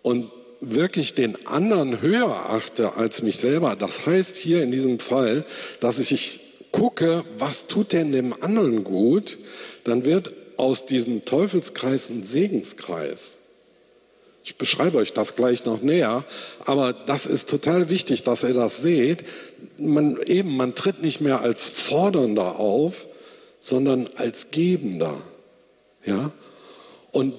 und 0.02 0.32
wirklich 0.62 1.16
den 1.16 1.48
anderen 1.48 2.02
höher 2.02 2.50
achte 2.50 2.94
als 2.96 3.24
mich 3.24 3.38
selber, 3.38 3.76
das 3.76 4.06
heißt 4.06 4.36
hier 4.36 4.62
in 4.64 4.72
diesem 4.72 5.00
Fall, 5.00 5.44
dass 5.80 6.00
ich 6.00 6.40
gucke, 6.72 7.26
was 7.38 7.68
tut 7.68 7.92
denn 7.94 8.12
dem 8.12 8.34
anderen 8.42 8.84
gut, 8.84 9.38
dann 9.84 10.06
wird 10.06 10.34
aus 10.58 10.86
diesem 10.86 11.26
Teufelskreis 11.26 12.10
ein 12.10 12.24
Segenskreis. 12.24 13.38
Ich 14.44 14.56
beschreibe 14.56 14.98
euch 14.98 15.14
das 15.14 15.36
gleich 15.36 15.66
noch 15.66 15.82
näher, 15.82 16.24
aber 16.66 16.94
das 16.94 17.26
ist 17.26 17.50
total 17.50 17.90
wichtig, 17.90 18.24
dass 18.24 18.44
ihr 18.44 18.54
das 18.54 18.82
seht. 18.82 19.24
Man, 19.78 20.18
eben, 20.24 20.56
man 20.56 20.74
tritt 20.74 21.02
nicht 21.02 21.22
mehr 21.22 21.42
als 21.42 21.68
Fordernder 21.68 22.60
auf, 22.60 23.08
sondern 23.60 24.10
als 24.16 24.50
Gebender. 24.50 25.22
Ja? 26.06 26.32
Und 27.12 27.36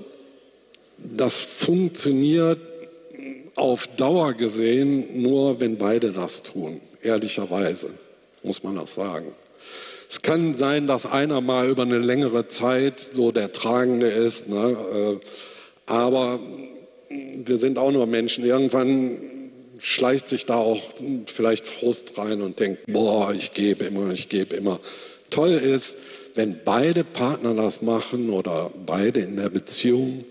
das 0.99 1.41
funktioniert 1.41 2.61
auf 3.55 3.87
Dauer 3.97 4.35
gesehen 4.35 5.23
nur, 5.23 5.61
wenn 5.61 5.79
beide 5.79 6.13
das 6.13 6.43
tun, 6.43 6.81
ehrlicherweise, 7.03 7.91
muss 8.43 8.63
man 8.63 8.77
das 8.77 8.95
sagen. 8.95 9.33
Es 10.09 10.21
kann 10.21 10.55
sein, 10.55 10.87
dass 10.87 11.07
einer 11.07 11.41
mal 11.41 11.69
über 11.69 11.83
eine 11.83 11.99
längere 11.99 12.49
Zeit 12.49 13.01
so 13.01 13.33
der 13.33 13.53
Tragende 13.53 14.09
ist, 14.09 14.49
ne? 14.49 14.77
Äh, 14.93 15.27
aber 15.87 16.39
wir 17.09 17.59
sind 17.59 17.79
auch 17.79 17.91
nur 17.91 18.07
Menschen. 18.07 18.45
Irgendwann 18.45 19.19
schleicht 19.79 20.29
sich 20.29 20.47
da 20.47 20.57
auch 20.57 20.83
vielleicht 21.27 21.67
Frust 21.67 22.17
rein 22.17 22.41
und 22.43 22.61
denkt, 22.61 22.81
boah, 22.87 23.33
ich 23.35 23.53
gebe 23.53 23.85
immer, 23.85 24.13
ich 24.13 24.29
gebe 24.29 24.55
immer. 24.55 24.81
Toll 25.31 25.53
ist, 25.53 25.97
wenn 26.35 26.61
beide 26.65 27.05
Partner 27.05 27.55
das 27.55 27.83
machen 27.83 28.31
oder 28.31 28.71
beide 28.87 29.21
in 29.21 29.37
der 29.37 29.49
Beziehung 29.49 30.25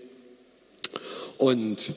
und 1.38 1.94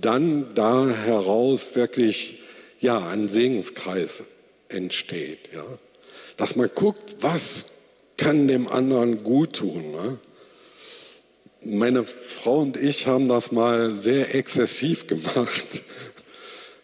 dann 0.00 0.48
da 0.54 0.88
heraus 0.88 1.74
wirklich 1.74 2.40
ja, 2.80 3.06
ein 3.08 3.28
Segenskreis 3.28 4.22
entsteht. 4.68 5.50
Ja? 5.54 5.64
Dass 6.36 6.56
man 6.56 6.70
guckt, 6.74 7.16
was 7.20 7.66
kann 8.16 8.48
dem 8.48 8.68
anderen 8.68 9.24
gut 9.24 9.54
tun. 9.54 9.92
Ne? 9.92 10.18
Meine 11.62 12.04
Frau 12.04 12.60
und 12.60 12.76
ich 12.76 13.06
haben 13.06 13.28
das 13.28 13.52
mal 13.52 13.92
sehr 13.92 14.34
exzessiv 14.34 15.06
gemacht. 15.06 15.82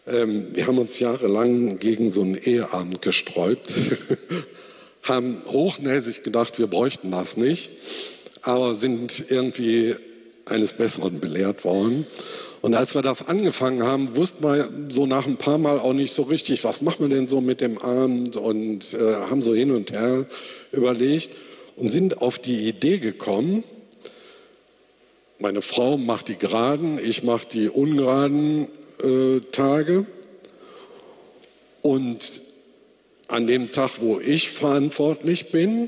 Ähm, 0.07 0.55
wir 0.55 0.67
haben 0.67 0.77
uns 0.77 0.99
jahrelang 0.99 1.79
gegen 1.79 2.09
so 2.09 2.21
einen 2.21 2.35
Eheabend 2.35 3.01
gesträubt, 3.01 3.71
haben 5.03 5.41
hochnäsig 5.45 6.23
gedacht, 6.23 6.59
wir 6.59 6.67
bräuchten 6.67 7.11
das 7.11 7.37
nicht, 7.37 7.71
aber 8.41 8.75
sind 8.75 9.25
irgendwie 9.29 9.95
eines 10.45 10.73
Besseren 10.73 11.19
belehrt 11.19 11.65
worden. 11.65 12.05
Und 12.65 12.73
als 12.73 12.95
wir 12.95 13.03
das 13.03 13.27
angefangen 13.27 13.83
haben, 13.83 14.15
wussten 14.15 14.43
wir 14.43 14.67
so 14.89 15.05
nach 15.05 15.27
ein 15.27 15.37
paar 15.37 15.59
Mal 15.59 15.77
auch 15.77 15.93
nicht 15.93 16.11
so 16.11 16.23
richtig, 16.23 16.63
was 16.63 16.81
machen 16.81 17.07
wir 17.07 17.15
denn 17.15 17.27
so 17.27 17.39
mit 17.39 17.61
dem 17.61 17.77
Abend 17.77 18.37
und 18.37 18.91
äh, 18.95 19.13
haben 19.29 19.43
so 19.43 19.53
hin 19.53 19.69
und 19.69 19.91
her 19.91 20.25
überlegt 20.71 21.29
und 21.75 21.89
sind 21.89 22.23
auf 22.23 22.39
die 22.39 22.67
Idee 22.67 22.97
gekommen, 22.97 23.63
meine 25.37 25.61
Frau 25.61 25.95
macht 25.95 26.27
die 26.27 26.37
geraden, 26.37 26.97
ich 26.97 27.21
mache 27.21 27.47
die 27.47 27.69
ungeraden 27.69 28.67
äh, 29.03 29.41
Tage. 29.51 30.07
Und 31.83 32.41
an 33.27 33.45
dem 33.45 33.69
Tag, 33.69 34.01
wo 34.01 34.19
ich 34.19 34.49
verantwortlich 34.49 35.51
bin, 35.51 35.87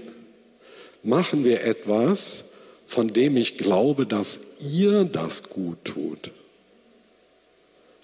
machen 1.01 1.43
wir 1.43 1.63
etwas, 1.63 2.43
von 2.85 3.07
dem 3.07 3.35
ich 3.35 3.57
glaube, 3.57 4.05
dass 4.05 4.41
ihr 4.61 5.05
das 5.05 5.41
gut 5.41 5.83
tut. 5.83 6.29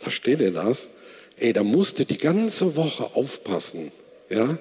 Versteht 0.04 0.42
ihr 0.42 0.52
das? 0.52 0.90
Ey, 1.38 1.54
da 1.54 1.64
musst 1.64 1.98
du 1.98 2.06
die 2.06 2.18
ganze 2.18 2.76
Woche 2.76 3.16
aufpassen. 3.16 3.92
Ja? 4.30 4.58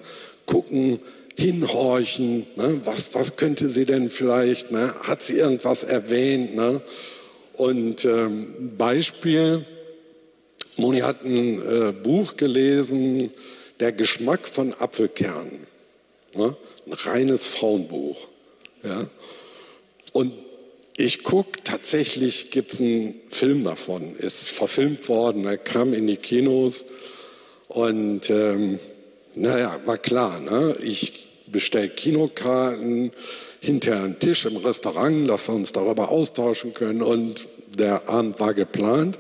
Gucken, 0.47 1.01
hinhorchen. 1.37 2.47
Ne? 2.55 2.81
Was, 2.85 3.13
was 3.15 3.37
könnte 3.37 3.69
sie 3.69 3.85
denn 3.85 4.09
vielleicht? 4.09 4.71
Ne? 4.71 4.95
Hat 5.03 5.23
sie 5.23 5.39
irgendwas 5.39 5.83
erwähnt? 5.83 6.55
Ne? 6.55 6.81
Und 7.55 8.05
ähm, 8.05 8.73
Beispiel, 8.79 9.67
Moni 10.77 11.01
hat 11.01 11.25
ein 11.25 11.61
äh, 11.61 11.93
Buch 11.93 12.37
gelesen, 12.37 13.31
Der 13.81 13.91
Geschmack 13.91 14.47
von 14.47 14.75
Apfelkernen. 14.75 15.67
Ne? 16.37 16.57
Ein 16.87 16.93
reines 16.93 17.45
Frauenbuch. 17.45 18.29
Ja? 18.85 19.09
Und 20.13 20.35
ich 20.97 21.23
gucke, 21.23 21.63
tatsächlich 21.65 22.51
gibt 22.51 22.75
es 22.75 22.81
einen 22.81 23.15
Film 23.29 23.65
davon, 23.65 24.17
ist 24.17 24.49
verfilmt 24.49 25.09
worden, 25.09 25.47
er 25.47 25.57
kam 25.59 25.95
in 25.95 26.07
die 26.07 26.17
Kinos 26.17 26.85
und 27.69 28.29
ähm, 28.31 28.79
naja, 29.35 29.81
war 29.87 29.99
klar, 29.99 30.39
ne? 30.41 30.77
ich 30.83 31.45
bestelle 31.47 31.89
Kinokarten, 31.89 33.13
hinterher 33.61 34.03
einen 34.03 34.19
Tisch 34.19 34.45
im 34.45 34.57
Restaurant, 34.57 35.29
dass 35.29 35.49
wir 35.49 35.55
uns 35.55 35.73
darüber 35.73 36.11
austauschen 36.11 36.75
können 36.75 37.01
und 37.03 37.47
der 37.79 38.09
Abend 38.09 38.41
war 38.41 38.55
geplant. 38.55 39.19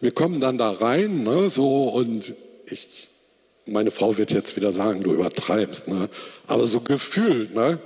Wir 0.00 0.12
kommen 0.12 0.40
dann 0.40 0.58
da 0.58 0.70
rein, 0.70 1.22
ne, 1.22 1.48
so 1.48 1.84
und 1.88 2.34
ich, 2.66 3.08
meine 3.66 3.90
Frau 3.90 4.18
wird 4.18 4.32
jetzt 4.32 4.56
wieder 4.56 4.72
sagen, 4.72 5.02
du 5.02 5.12
übertreibst, 5.12 5.88
ne, 5.88 6.08
aber 6.46 6.66
so 6.66 6.80
gefühlt, 6.80 7.54
ne, 7.54 7.78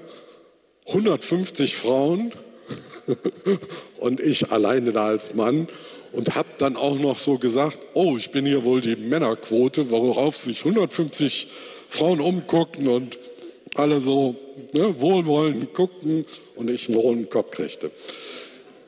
150 0.86 1.76
Frauen, 1.76 2.32
und 3.98 4.20
ich 4.20 4.50
alleine 4.50 4.92
da 4.92 5.06
als 5.06 5.34
Mann 5.34 5.68
und 6.12 6.34
habe 6.34 6.48
dann 6.58 6.76
auch 6.76 6.98
noch 6.98 7.18
so 7.18 7.38
gesagt, 7.38 7.78
oh, 7.94 8.16
ich 8.16 8.30
bin 8.30 8.46
hier 8.46 8.64
wohl 8.64 8.80
die 8.80 8.96
Männerquote, 8.96 9.90
worauf 9.90 10.36
sich 10.36 10.60
150 10.64 11.48
Frauen 11.88 12.20
umguckten 12.20 12.88
und 12.88 13.18
alle 13.74 14.00
so 14.00 14.34
ne, 14.72 15.00
wohlwollend 15.00 15.74
guckten 15.74 16.24
und 16.54 16.70
ich 16.70 16.88
einen 16.88 16.98
roten 16.98 17.28
Kopf 17.28 17.50
kriegte. 17.50 17.90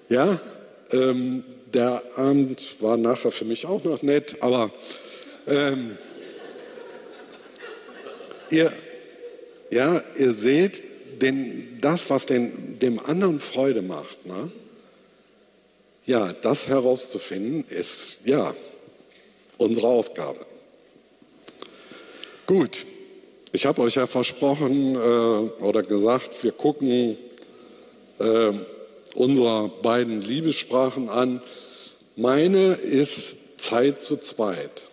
Ja, 0.08 0.40
ähm, 0.92 1.44
der 1.74 2.02
Abend 2.16 2.76
war 2.80 2.96
nachher 2.96 3.30
für 3.30 3.44
mich 3.44 3.66
auch 3.66 3.84
noch 3.84 4.02
nett, 4.02 4.36
aber 4.40 4.70
ähm, 5.46 5.98
ihr, 8.50 8.72
ja, 9.70 10.02
ihr 10.16 10.32
seht, 10.32 10.82
den, 11.18 11.78
das, 11.80 12.10
was 12.10 12.26
den, 12.26 12.78
dem 12.78 12.98
anderen 12.98 13.40
Freude 13.40 13.82
macht, 13.82 14.26
ne? 14.26 14.50
ja, 16.06 16.32
das 16.32 16.68
herauszufinden, 16.68 17.64
ist 17.68 18.18
ja 18.24 18.54
unsere 19.58 19.88
Aufgabe. 19.88 20.40
Gut, 22.46 22.86
ich 23.52 23.66
habe 23.66 23.82
euch 23.82 23.96
ja 23.96 24.06
versprochen 24.06 24.94
äh, 24.94 24.98
oder 24.98 25.82
gesagt, 25.82 26.42
wir 26.42 26.52
gucken 26.52 27.18
äh, 28.18 28.52
unsere 29.14 29.68
beiden 29.82 30.20
Liebessprachen 30.20 31.08
an. 31.08 31.42
Meine 32.16 32.74
ist 32.74 33.36
Zeit 33.58 34.02
zu 34.02 34.16
zweit. 34.16 34.87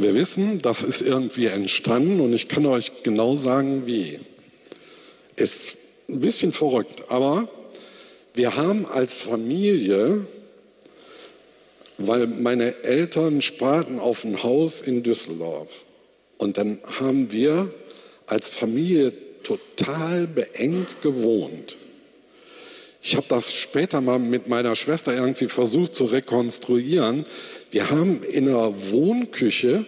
Wir 0.00 0.14
wissen, 0.14 0.62
das 0.62 0.82
ist 0.82 1.02
irgendwie 1.02 1.46
entstanden 1.46 2.20
und 2.20 2.32
ich 2.32 2.46
kann 2.46 2.64
euch 2.66 3.02
genau 3.02 3.34
sagen, 3.34 3.84
wie. 3.84 4.20
Ist 5.34 5.76
ein 6.08 6.20
bisschen 6.20 6.52
verrückt, 6.52 7.10
aber 7.10 7.48
wir 8.34 8.54
haben 8.54 8.86
als 8.86 9.14
Familie, 9.14 10.24
weil 11.96 12.28
meine 12.28 12.84
Eltern 12.84 13.42
sparten 13.42 13.98
auf 13.98 14.22
ein 14.22 14.40
Haus 14.44 14.80
in 14.80 15.02
Düsseldorf 15.02 15.84
und 16.36 16.58
dann 16.58 16.78
haben 17.00 17.32
wir 17.32 17.68
als 18.26 18.46
Familie 18.46 19.12
total 19.42 20.28
beengt 20.28 21.02
gewohnt. 21.02 21.76
Ich 23.00 23.16
habe 23.16 23.26
das 23.28 23.52
später 23.52 24.00
mal 24.00 24.18
mit 24.18 24.48
meiner 24.48 24.74
Schwester 24.74 25.14
irgendwie 25.14 25.48
versucht 25.48 25.94
zu 25.94 26.04
rekonstruieren. 26.06 27.26
Wir 27.70 27.90
haben 27.90 28.22
in 28.22 28.46
der 28.46 28.72
Wohnküche 28.90 29.84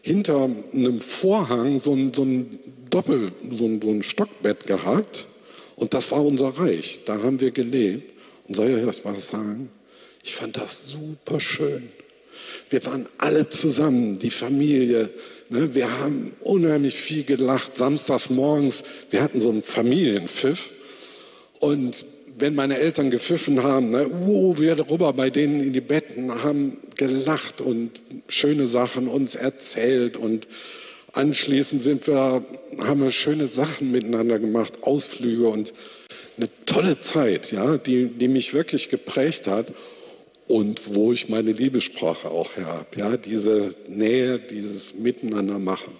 hinter 0.00 0.48
einem 0.72 1.00
Vorhang 1.00 1.78
so 1.78 1.92
ein, 1.92 2.14
so 2.14 2.24
ein 2.24 2.58
Doppel, 2.88 3.32
so 3.50 3.66
ein, 3.66 3.82
so 3.82 3.90
ein 3.90 4.02
Stockbett 4.02 4.66
gehabt 4.66 5.26
und 5.76 5.92
das 5.92 6.10
war 6.10 6.24
unser 6.24 6.48
Reich. 6.48 7.00
Da 7.04 7.22
haben 7.22 7.40
wir 7.40 7.50
gelebt. 7.50 8.14
Und 8.48 8.54
soll 8.54 8.70
ich 8.70 8.76
euch 8.76 9.04
was 9.04 9.28
sagen? 9.28 9.68
Ich 10.22 10.34
fand 10.34 10.56
das 10.56 10.88
super 10.88 11.40
schön. 11.40 11.90
Wir 12.70 12.84
waren 12.86 13.06
alle 13.18 13.48
zusammen, 13.48 14.18
die 14.18 14.30
Familie. 14.30 15.10
Ne? 15.50 15.74
Wir 15.74 16.00
haben 16.00 16.34
unheimlich 16.40 16.96
viel 16.96 17.24
gelacht. 17.24 17.76
Samstags 17.76 18.30
morgens, 18.30 18.82
wir 19.10 19.22
hatten 19.22 19.40
so 19.40 19.50
einen 19.50 19.62
Familienpfiff. 19.62 20.70
Und 21.60 22.06
wenn 22.38 22.54
meine 22.54 22.78
Eltern 22.78 23.10
gepfiffen 23.10 23.62
haben, 23.62 23.90
ne, 23.90 24.08
uh, 24.08 24.58
wir 24.58 24.78
rüber 24.90 25.12
bei 25.12 25.30
denen 25.30 25.60
in 25.60 25.72
die 25.72 25.80
Betten, 25.80 26.42
haben 26.42 26.78
gelacht 26.96 27.60
und 27.60 27.90
schöne 28.28 28.66
Sachen 28.66 29.08
uns 29.08 29.34
erzählt 29.34 30.16
und 30.16 30.46
anschließend 31.12 31.82
sind 31.82 32.06
wir, 32.06 32.44
haben 32.78 33.02
wir 33.02 33.10
schöne 33.10 33.46
Sachen 33.48 33.90
miteinander 33.90 34.38
gemacht, 34.38 34.82
Ausflüge 34.82 35.48
und 35.48 35.72
eine 36.36 36.48
tolle 36.66 37.00
Zeit, 37.00 37.52
ja, 37.52 37.78
die, 37.78 38.06
die 38.06 38.28
mich 38.28 38.52
wirklich 38.52 38.90
geprägt 38.90 39.46
hat 39.46 39.72
und 40.46 40.94
wo 40.94 41.12
ich 41.12 41.30
meine 41.30 41.52
Liebessprache 41.52 42.28
auch 42.28 42.56
her 42.56 42.66
habe, 42.66 42.86
ja, 42.96 43.16
diese 43.16 43.74
Nähe, 43.88 44.38
dieses 44.38 44.94
Miteinander 44.94 45.58
machen. 45.58 45.92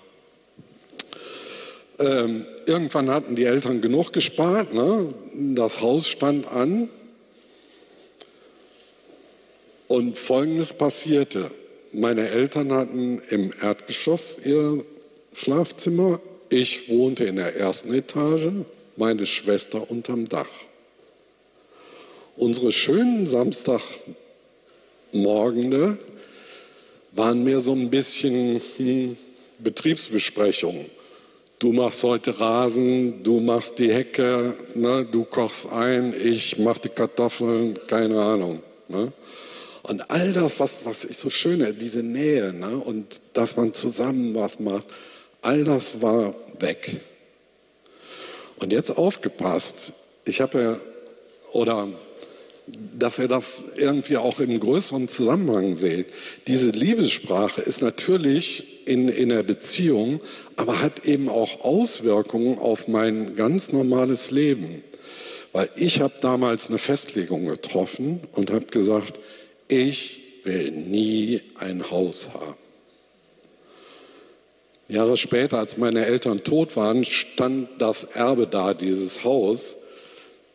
Ähm, 1.99 2.45
irgendwann 2.67 3.11
hatten 3.11 3.37
die 3.37 3.45
Eltern 3.45 3.81
genug 3.81 4.13
gespart, 4.13 4.75
ne? 4.75 5.15
das 5.55 5.81
Haus 5.81 6.07
stand 6.07 6.47
an 6.47 6.91
und 9.89 10.19
Folgendes 10.19 10.75
passierte. 10.75 11.51
Meine 11.93 12.29
Eltern 12.29 12.71
hatten 12.73 13.23
im 13.31 13.51
Erdgeschoss 13.63 14.37
ihr 14.45 14.85
Schlafzimmer, 15.33 16.21
ich 16.51 16.91
wohnte 16.91 17.25
in 17.25 17.37
der 17.37 17.57
ersten 17.57 17.95
Etage, 17.95 18.49
meine 18.97 19.25
Schwester 19.27 19.91
unterm 19.91 20.29
Dach. 20.29 20.51
Unsere 22.37 22.73
schönen 22.73 23.27
Samstagmorgende 23.27 25.97
waren 27.13 27.43
mir 27.45 27.61
so 27.61 27.73
ein 27.73 27.89
bisschen 27.89 28.61
hm, 28.77 29.17
Betriebsbesprechungen 29.59 30.91
du 31.59 31.73
machst 31.73 32.03
heute 32.03 32.39
Rasen, 32.39 33.23
du 33.23 33.41
machst 33.41 33.79
die 33.79 33.93
Hecke, 33.93 34.55
ne, 34.75 35.05
du 35.05 35.25
kochst 35.25 35.71
ein, 35.73 36.15
ich 36.15 36.59
mach 36.59 36.79
die 36.79 36.89
Kartoffeln, 36.89 37.79
keine 37.87 38.21
Ahnung. 38.21 38.63
Ne? 38.89 39.13
Und 39.83 40.11
all 40.11 40.33
das, 40.33 40.59
was, 40.59 40.75
was 40.85 41.05
ich 41.05 41.17
so 41.17 41.31
schöne, 41.31 41.73
diese 41.73 42.03
Nähe 42.03 42.53
ne, 42.53 42.77
und 42.77 43.21
dass 43.33 43.57
man 43.57 43.73
zusammen 43.73 44.35
was 44.35 44.59
macht, 44.59 44.87
all 45.43 45.65
das 45.65 46.03
war 46.03 46.35
weg. 46.59 47.01
Und 48.59 48.73
jetzt 48.73 48.97
aufgepasst, 48.97 49.93
ich 50.25 50.41
habe 50.41 50.63
ja, 50.63 50.77
oder 51.53 51.89
dass 52.67 53.19
ihr 53.19 53.29
das 53.29 53.63
irgendwie 53.77 54.17
auch 54.17 54.41
im 54.41 54.59
größeren 54.59 55.09
Zusammenhang 55.09 55.77
seht. 55.77 56.07
Diese 56.49 56.71
Liebessprache 56.71 57.61
ist 57.61 57.81
natürlich 57.81 58.87
in, 58.87 59.09
in 59.09 59.29
der 59.29 59.45
Beziehung, 59.45 60.21
aber 60.57 60.81
hat 60.83 61.05
eben 61.05 61.29
auch 61.29 61.61
Auswirkungen 61.65 62.59
auf 62.59 62.89
mein 62.89 63.37
ganz 63.37 63.73
normales 63.73 64.31
Leben. 64.33 64.83
Weil 65.53 65.69
ich 65.77 66.01
habe 66.01 66.15
damals 66.21 66.69
eine 66.69 66.79
Festlegung 66.79 67.47
getroffen 67.47 68.21
und 68.33 68.51
habe 68.51 68.67
gesagt, 68.67 69.21
ich 69.69 70.21
will 70.45 70.73
nie 70.73 71.43
ein 71.55 71.91
Haus 71.91 72.29
haben. 72.35 72.57
Jahre 74.89 75.17
später, 75.17 75.59
als 75.59 75.77
meine 75.77 76.05
Eltern 76.05 76.45
tot 76.45 76.77
waren, 76.77 77.05
stand 77.05 77.69
das 77.79 78.05
Erbe 78.05 78.47
da, 78.47 78.75
dieses 78.75 79.25
Haus 79.25 79.76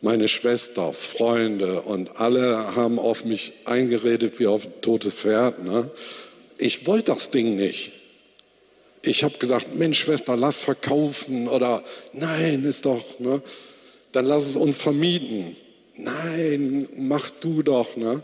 meine 0.02 0.28
Schwester, 0.28 0.92
Freunde 0.92 1.82
und 1.82 2.20
alle 2.20 2.74
haben 2.74 2.98
auf 2.98 3.24
mich 3.24 3.52
eingeredet 3.64 4.38
wie 4.38 4.46
auf 4.46 4.66
ein 4.66 4.80
totes 4.82 5.14
Pferd. 5.14 5.64
Ne? 5.64 5.90
Ich 6.58 6.86
wollte 6.86 7.12
das 7.12 7.30
Ding 7.30 7.56
nicht. 7.56 7.92
Ich 9.04 9.24
habe 9.24 9.38
gesagt, 9.38 9.74
Mensch, 9.74 10.00
Schwester, 10.00 10.36
lass 10.36 10.58
verkaufen 10.58 11.48
oder 11.48 11.82
nein, 12.12 12.64
ist 12.64 12.84
doch, 12.84 13.18
ne? 13.18 13.42
dann 14.12 14.26
lass 14.26 14.48
es 14.48 14.56
uns 14.56 14.76
vermieten. 14.76 15.56
Nein, 15.96 16.88
mach 16.96 17.30
du 17.30 17.62
doch. 17.62 17.96
Ne? 17.96 18.22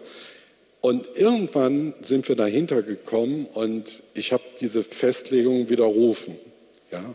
Und 0.81 1.07
irgendwann 1.17 1.95
sind 2.01 2.29
wir 2.29 2.37
dahinter 2.37 2.83
gekommen 2.83 3.47
und 3.47 4.03
ich 4.15 4.33
habe 4.33 4.43
diese 4.61 4.83
Festlegung 4.83 5.69
widerrufen. 5.69 6.37
Ja? 6.91 7.15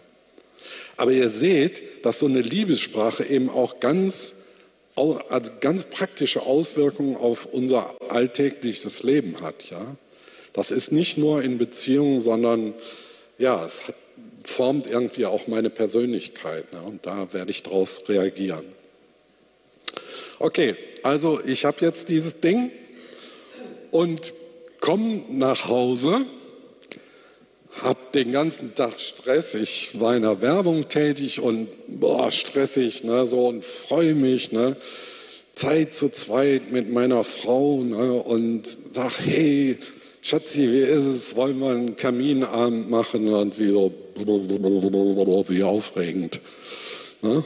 Aber 0.98 1.12
ihr 1.12 1.30
seht, 1.30 2.06
dass 2.06 2.20
so 2.20 2.28
eine 2.28 2.42
Liebessprache 2.42 3.24
eben 3.26 3.50
auch 3.50 3.80
ganz, 3.80 4.36
ganz 5.60 5.86
praktische 5.86 6.44
Auswirkungen 6.44 7.16
auf 7.16 7.46
unser 7.46 7.96
alltägliches 8.10 9.04
Leben 9.04 9.42
hat. 9.42 9.70
Ja? 9.70 9.96
Das 10.54 10.72
ist 10.72 10.92
nicht 10.92 11.18
nur 11.18 11.44
in 11.44 11.58
Beziehungen, 11.58 12.22
sondern 12.22 12.74
ja, 13.38 13.66
es 13.66 13.88
hat, 13.88 13.96
formt 14.44 14.88
irgendwie 14.88 15.26
auch 15.26 15.48
meine 15.48 15.70
Persönlichkeit. 15.70 16.72
Ne? 16.74 16.82
Und 16.82 17.06
da 17.06 17.32
werde 17.34 17.52
ich 17.52 17.64
daraus 17.64 18.08
reagieren. 18.08 18.66
Okay, 20.40 20.76
also 21.04 21.40
ich 21.46 21.66
habe 21.66 21.78
jetzt 21.82 22.10
dieses 22.10 22.40
Ding 22.42 22.72
und 23.92 24.34
komme 24.80 25.24
nach 25.30 25.68
Hause 25.68 26.26
habe 27.82 28.00
den 28.14 28.32
ganzen 28.32 28.76
Tag 28.76 29.00
Stress. 29.00 29.56
Ich 29.56 30.00
war 30.00 30.16
in 30.16 30.24
der 30.24 30.42
Werbung 30.42 30.88
tätig 30.88 31.40
und 31.40 31.68
boah, 31.88 32.32
stressig, 32.32 33.04
ne, 33.04 33.26
so 33.28 33.48
und 33.48 33.66
freue 33.66 34.14
mich, 34.14 34.52
ne, 34.52 34.76
Zeit 35.56 35.96
zu 35.96 36.10
zweit 36.10 36.72
mit 36.72 36.92
meiner 36.92 37.24
Frau 37.24 37.84
ne, 37.84 38.14
und 38.14 38.68
sag, 38.68 39.20
hey, 39.26 39.78
Schatzi, 40.22 40.72
wie 40.72 40.80
ist 40.80 41.04
es? 41.04 41.36
Wollen 41.36 41.60
wir 41.60 41.72
einen 41.72 41.96
Kaminabend 41.98 42.90
machen? 42.90 43.28
Und 43.28 43.54
sie 43.54 43.70
so, 43.70 43.92
wie 44.16 45.64
aufregend. 45.64 46.40
Ne? 47.22 47.44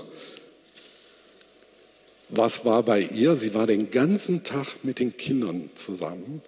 Was 2.30 2.66
war 2.66 2.84
bei 2.84 3.02
ihr? 3.02 3.36
Sie 3.36 3.54
war 3.54 3.66
den 3.66 3.90
ganzen 3.90 4.44
Tag 4.44 4.68
mit 4.84 5.00
den 5.00 5.18
Kindern 5.18 5.72
zusammen, 5.76 6.42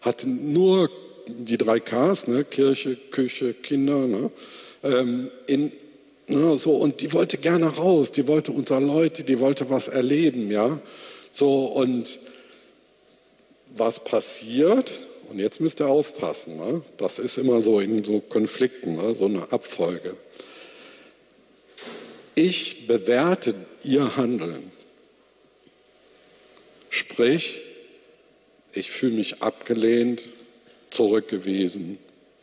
hatte 0.00 0.28
nur 0.28 0.90
die 1.38 1.58
drei 1.58 1.80
Ks, 1.80 2.26
ne, 2.26 2.44
Kirche, 2.44 2.96
Küche, 3.10 3.54
Kinder, 3.54 4.06
ne, 4.06 4.30
ähm, 4.82 5.30
in, 5.46 5.72
ne, 6.26 6.58
so, 6.58 6.76
und 6.76 7.00
die 7.00 7.12
wollte 7.12 7.38
gerne 7.38 7.66
raus, 7.66 8.12
die 8.12 8.26
wollte 8.26 8.52
unter 8.52 8.80
Leute, 8.80 9.24
die 9.24 9.40
wollte 9.40 9.70
was 9.70 9.88
erleben, 9.88 10.50
ja, 10.50 10.80
so, 11.30 11.66
und 11.66 12.18
was 13.76 14.02
passiert, 14.02 14.92
und 15.28 15.38
jetzt 15.38 15.60
müsst 15.60 15.80
ihr 15.80 15.88
aufpassen, 15.88 16.56
ne, 16.56 16.82
das 16.96 17.18
ist 17.18 17.38
immer 17.38 17.62
so 17.62 17.80
in 17.80 18.04
so 18.04 18.20
Konflikten, 18.20 18.96
ne, 18.96 19.14
so 19.14 19.26
eine 19.26 19.52
Abfolge. 19.52 20.16
Ich 22.34 22.86
bewerte 22.86 23.54
ihr 23.84 24.16
Handeln. 24.16 24.72
Sprich, 26.88 27.60
ich 28.72 28.90
fühle 28.90 29.12
mich 29.12 29.42
abgelehnt, 29.42 30.28
zurückgewiesen, 30.90 31.98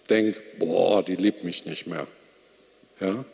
denk, 0.09 0.37
boah, 0.59 1.03
die 1.03 1.15
liebt 1.15 1.43
mich 1.43 1.65
nicht 1.65 1.87
mehr. 1.87 2.07
Ja? 2.99 3.25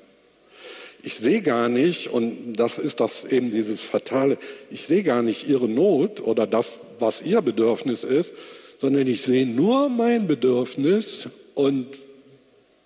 Ich 1.04 1.16
sehe 1.16 1.42
gar 1.42 1.70
nicht, 1.70 2.08
und 2.08 2.54
das 2.54 2.80
ist 2.80 3.00
das 3.00 3.26
eben 3.26 3.52
dieses 3.52 3.82
Fatale, 3.82 4.38
ich 4.70 4.84
sehe 4.84 5.04
gar 5.04 5.22
nicht 5.22 5.48
ihre 5.48 5.68
Not 5.68 6.22
oder 6.22 6.48
das, 6.48 6.78
was 7.00 7.22
ihr 7.22 7.42
Bedürfnis 7.42 8.04
ist, 8.04 8.34
sondern 8.80 9.08
ich 9.08 9.22
sehe 9.22 9.46
nur 9.46 9.90
mein 9.90 10.28
Bedürfnis 10.28 11.28
und 11.56 11.88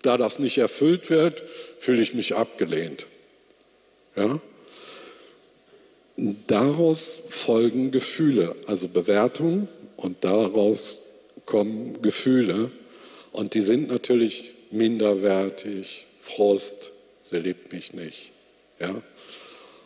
da 0.02 0.16
das 0.16 0.38
nicht 0.38 0.58
erfüllt 0.58 1.10
wird, 1.10 1.42
fühle 1.78 2.02
ich 2.02 2.14
mich 2.14 2.34
abgelehnt. 2.34 3.06
Ja? 4.16 4.40
Daraus 6.46 7.20
folgen 7.28 7.92
Gefühle, 7.92 8.56
also 8.66 8.88
Bewertung 8.88 9.68
und 9.96 10.24
daraus 10.24 11.02
kommen 11.48 12.02
Gefühle 12.02 12.70
und 13.32 13.54
die 13.54 13.62
sind 13.62 13.88
natürlich 13.88 14.52
minderwertig, 14.70 16.06
Frust, 16.20 16.92
sie 17.30 17.38
liebt 17.38 17.72
mich 17.72 17.94
nicht. 17.94 18.32
Ja? 18.78 19.00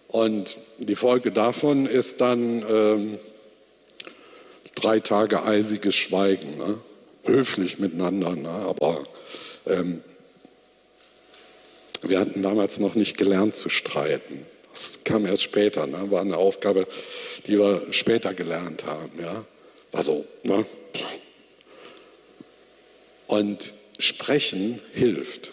Und 0.09 0.57
die 0.79 0.97
Folge 0.97 1.31
davon 1.31 1.87
ist 1.87 2.21
dann 2.21 2.65
ähm, 2.69 3.19
drei 4.75 4.99
Tage 4.99 5.45
eisiges 5.45 5.95
Schweigen, 5.95 6.59
ne? 6.59 6.79
höflich 7.25 7.79
miteinander, 7.79 8.35
ne? 8.35 8.49
aber 8.49 9.05
ähm, 9.67 10.03
wir 12.03 12.19
hatten 12.19 12.43
damals 12.43 12.81
noch 12.81 12.97
nicht 12.97 13.17
gelernt 13.17 13.55
zu 13.55 13.69
streiten. 13.69 14.47
Das 14.73 15.05
kam 15.05 15.27
erst 15.27 15.45
später, 15.45 15.87
ne? 15.87 16.11
war 16.11 16.23
eine 16.23 16.39
Aufgabe, 16.39 16.89
die 17.47 17.57
wir 17.57 17.87
später 17.93 18.35
gelernt 18.35 18.85
haben. 18.85 19.13
Ja? 19.21 19.45
War 19.93 20.03
so, 20.03 20.25
ne? 20.43 20.67
Und 23.33 23.73
sprechen 23.99 24.79
hilft. 24.93 25.53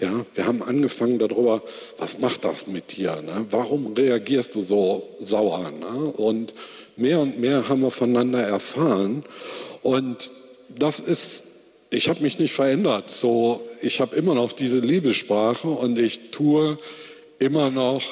Ja, 0.00 0.26
wir 0.34 0.46
haben 0.46 0.64
angefangen 0.64 1.20
darüber, 1.20 1.62
was 1.96 2.18
macht 2.18 2.44
das 2.44 2.66
mit 2.66 2.96
dir? 2.96 3.22
Ne? 3.22 3.46
Warum 3.52 3.92
reagierst 3.92 4.56
du 4.56 4.62
so 4.62 5.08
sauer? 5.20 5.70
Ne? 5.70 5.86
Und 5.86 6.54
mehr 6.96 7.20
und 7.20 7.38
mehr 7.38 7.68
haben 7.68 7.82
wir 7.82 7.92
voneinander 7.92 8.42
erfahren. 8.42 9.22
Und 9.84 10.32
das 10.76 10.98
ist, 10.98 11.44
ich 11.90 12.08
habe 12.08 12.20
mich 12.20 12.40
nicht 12.40 12.52
verändert. 12.52 13.10
So, 13.10 13.62
ich 13.80 14.00
habe 14.00 14.16
immer 14.16 14.34
noch 14.34 14.52
diese 14.52 14.80
Liebessprache 14.80 15.68
und 15.68 16.00
ich 16.00 16.32
tue 16.32 16.78
immer 17.38 17.70
noch 17.70 18.02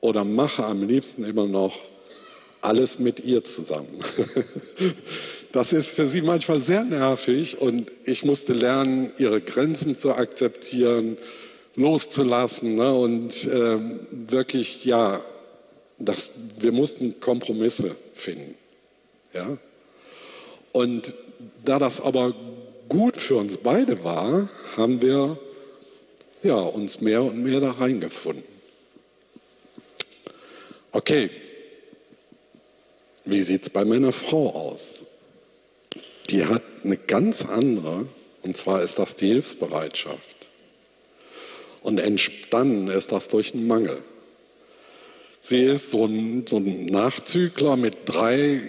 oder 0.00 0.24
mache 0.24 0.64
am 0.64 0.86
liebsten 0.86 1.22
immer 1.22 1.46
noch 1.46 1.76
alles 2.62 2.98
mit 2.98 3.20
ihr 3.20 3.44
zusammen. 3.44 3.98
Das 5.52 5.72
ist 5.72 5.88
für 5.88 6.06
sie 6.06 6.22
manchmal 6.22 6.60
sehr 6.60 6.84
nervig 6.84 7.58
und 7.60 7.90
ich 8.04 8.24
musste 8.24 8.52
lernen, 8.52 9.10
ihre 9.18 9.40
Grenzen 9.40 9.98
zu 9.98 10.14
akzeptieren, 10.14 11.16
loszulassen 11.74 12.76
ne? 12.76 12.94
und 12.94 13.44
äh, 13.46 13.78
wirklich, 14.28 14.84
ja, 14.84 15.20
das, 15.98 16.30
wir 16.58 16.70
mussten 16.70 17.18
Kompromisse 17.18 17.96
finden. 18.14 18.54
Ja? 19.32 19.58
Und 20.72 21.14
da 21.64 21.80
das 21.80 22.00
aber 22.00 22.32
gut 22.88 23.16
für 23.16 23.36
uns 23.36 23.58
beide 23.58 24.04
war, 24.04 24.48
haben 24.76 25.02
wir 25.02 25.38
ja, 26.42 26.58
uns 26.58 27.00
mehr 27.00 27.22
und 27.22 27.42
mehr 27.42 27.60
da 27.60 27.72
reingefunden. 27.72 28.44
Okay, 30.92 31.30
wie 33.24 33.42
sieht 33.42 33.64
es 33.64 33.70
bei 33.70 33.84
meiner 33.84 34.12
Frau 34.12 34.50
aus? 34.50 35.04
Die 36.30 36.44
hat 36.44 36.62
eine 36.84 36.96
ganz 36.96 37.44
andere, 37.44 38.06
und 38.42 38.56
zwar 38.56 38.82
ist 38.82 38.98
das 38.98 39.16
die 39.16 39.28
Hilfsbereitschaft. 39.28 40.48
Und 41.82 41.98
entstanden 41.98 42.88
ist 42.88 43.12
das 43.12 43.28
durch 43.28 43.54
einen 43.54 43.66
Mangel. 43.66 44.02
Sie 45.40 45.62
ist 45.62 45.90
so 45.90 46.04
ein, 46.04 46.46
so 46.46 46.58
ein 46.58 46.86
Nachzügler 46.86 47.76
mit 47.76 47.96
drei 48.04 48.60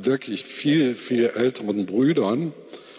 wirklich 0.00 0.44
viel, 0.44 0.94
viel 0.94 1.26
älteren 1.26 1.86
Brüdern. 1.86 2.52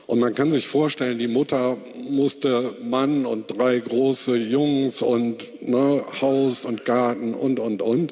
Und 0.06 0.20
man 0.20 0.36
kann 0.36 0.52
sich 0.52 0.68
vorstellen, 0.68 1.18
die 1.18 1.30
Mutter 1.30 1.78
musste 1.96 2.76
Mann 2.84 3.26
und 3.26 3.48
drei 3.48 3.80
große 3.80 4.36
Jungs 4.36 5.02
und 5.02 5.66
ne, 5.66 6.04
Haus 6.20 6.66
und 6.66 6.84
Garten 6.84 7.34
und, 7.34 7.60
und, 7.60 7.82
und. 7.82 8.12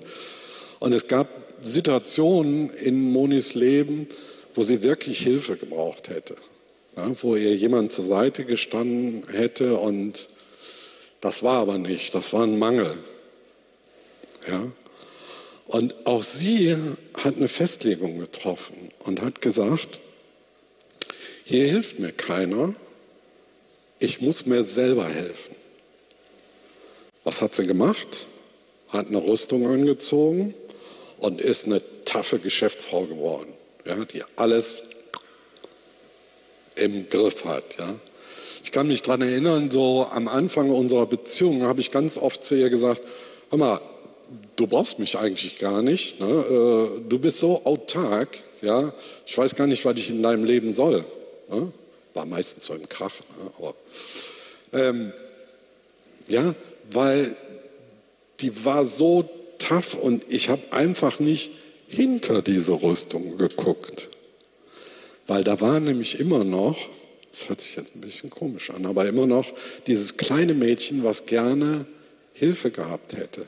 Und 0.80 0.94
es 0.94 1.08
gab 1.08 1.28
Situationen 1.62 2.70
in 2.70 3.12
Monis 3.12 3.54
Leben, 3.54 4.08
wo 4.60 4.64
sie 4.64 4.84
wirklich 4.84 5.20
Hilfe 5.20 5.56
gebraucht 5.56 6.10
hätte, 6.10 6.36
ja, 6.98 7.10
wo 7.22 7.38
ihr 7.38 7.56
jemand 7.56 7.94
zur 7.94 8.04
Seite 8.04 8.44
gestanden 8.44 9.24
hätte 9.32 9.78
und 9.78 10.28
das 11.22 11.44
war 11.44 11.60
aber 11.60 11.78
nicht, 11.78 12.14
das 12.14 12.34
war 12.34 12.44
ein 12.44 12.60
Mangel. 12.60 12.98
Ja. 14.46 14.70
Und 15.66 16.06
auch 16.06 16.24
sie 16.24 16.76
hat 17.14 17.38
eine 17.38 17.48
Festlegung 17.48 18.20
getroffen 18.20 18.92
und 19.06 19.22
hat 19.22 19.40
gesagt, 19.40 20.02
hier 21.46 21.66
hilft 21.66 22.00
mir 22.00 22.12
keiner, 22.12 22.76
ich 24.00 24.20
muss 24.20 24.46
mir 24.46 24.66
selber 24.66 25.08
helfen. 25.08 25.56
Was 27.24 27.40
hat 27.40 27.56
sie 27.56 27.66
gemacht? 27.66 28.28
Hat 28.90 29.08
eine 29.08 29.26
Rüstung 29.26 29.68
angezogen 29.68 30.54
und 31.18 31.40
ist 31.40 31.66
eine 31.66 31.82
taffe 32.04 32.40
Geschäftsfrau 32.40 33.06
geworden 33.06 33.54
ja, 33.90 34.06
die 34.06 34.24
alles 34.36 34.84
im 36.76 37.10
Griff 37.10 37.44
hat. 37.46 37.78
Ja. 37.78 37.96
Ich 38.64 38.72
kann 38.72 38.88
mich 38.88 39.02
daran 39.02 39.22
erinnern, 39.22 39.72
so 39.72 40.08
am 40.12 40.28
Anfang 40.28 40.70
unserer 40.70 41.06
Beziehung 41.06 41.64
habe 41.64 41.82
ich 41.82 41.92
ganz 41.92 42.18
oft 42.18 42.44
zu 42.44 42.56
ihr 42.56 42.70
gesagt, 42.70 43.02
hör 43.50 43.58
mal, 43.58 43.82
du 44.56 44.68
brauchst 44.68 45.00
mich 45.00 45.18
eigentlich 45.18 45.58
gar 45.58 45.82
nicht. 45.82 46.20
Ne? 46.20 46.28
Äh, 46.28 47.10
du 47.10 47.20
bist 47.20 47.40
so 47.40 47.66
autark, 47.66 48.38
ja. 48.62 48.94
Ich 49.26 49.38
weiß 49.38 49.56
gar 49.56 49.68
nicht, 49.68 49.84
was 49.86 49.98
ich 49.98 50.10
in 50.10 50.22
deinem 50.22 50.44
Leben 50.44 50.72
soll. 50.74 51.06
Ne? 51.50 51.72
War 52.14 52.26
meistens 52.26 52.66
so 52.66 52.74
im 52.74 52.88
Krach, 52.88 53.14
ne? 53.42 53.52
aber 53.58 53.74
ähm, 54.72 55.14
ja, 56.28 56.54
weil 56.92 57.36
die 58.40 58.64
war 58.64 58.86
so 58.86 59.28
tough 59.58 59.96
und 59.96 60.24
ich 60.30 60.50
habe 60.50 60.62
einfach 60.72 61.20
nicht 61.20 61.52
hinter 61.90 62.42
diese 62.42 62.82
Rüstung 62.82 63.38
geguckt. 63.38 64.10
Weil 65.28 65.44
da 65.44 65.60
war 65.60 65.80
nämlich 65.80 66.20
immer 66.20 66.44
noch, 66.44 66.78
das 67.32 67.50
hört 67.50 67.62
sich 67.62 67.76
jetzt 67.76 67.96
ein 67.96 68.02
bisschen 68.02 68.30
komisch 68.30 68.70
an, 68.72 68.86
aber 68.86 69.08
immer 69.08 69.28
noch 69.28 69.46
dieses 69.88 70.18
kleine 70.18 70.54
Mädchen, 70.54 71.04
was 71.04 71.26
gerne 71.26 71.86
Hilfe 72.34 72.72
gehabt 72.72 73.16
hätte. 73.16 73.46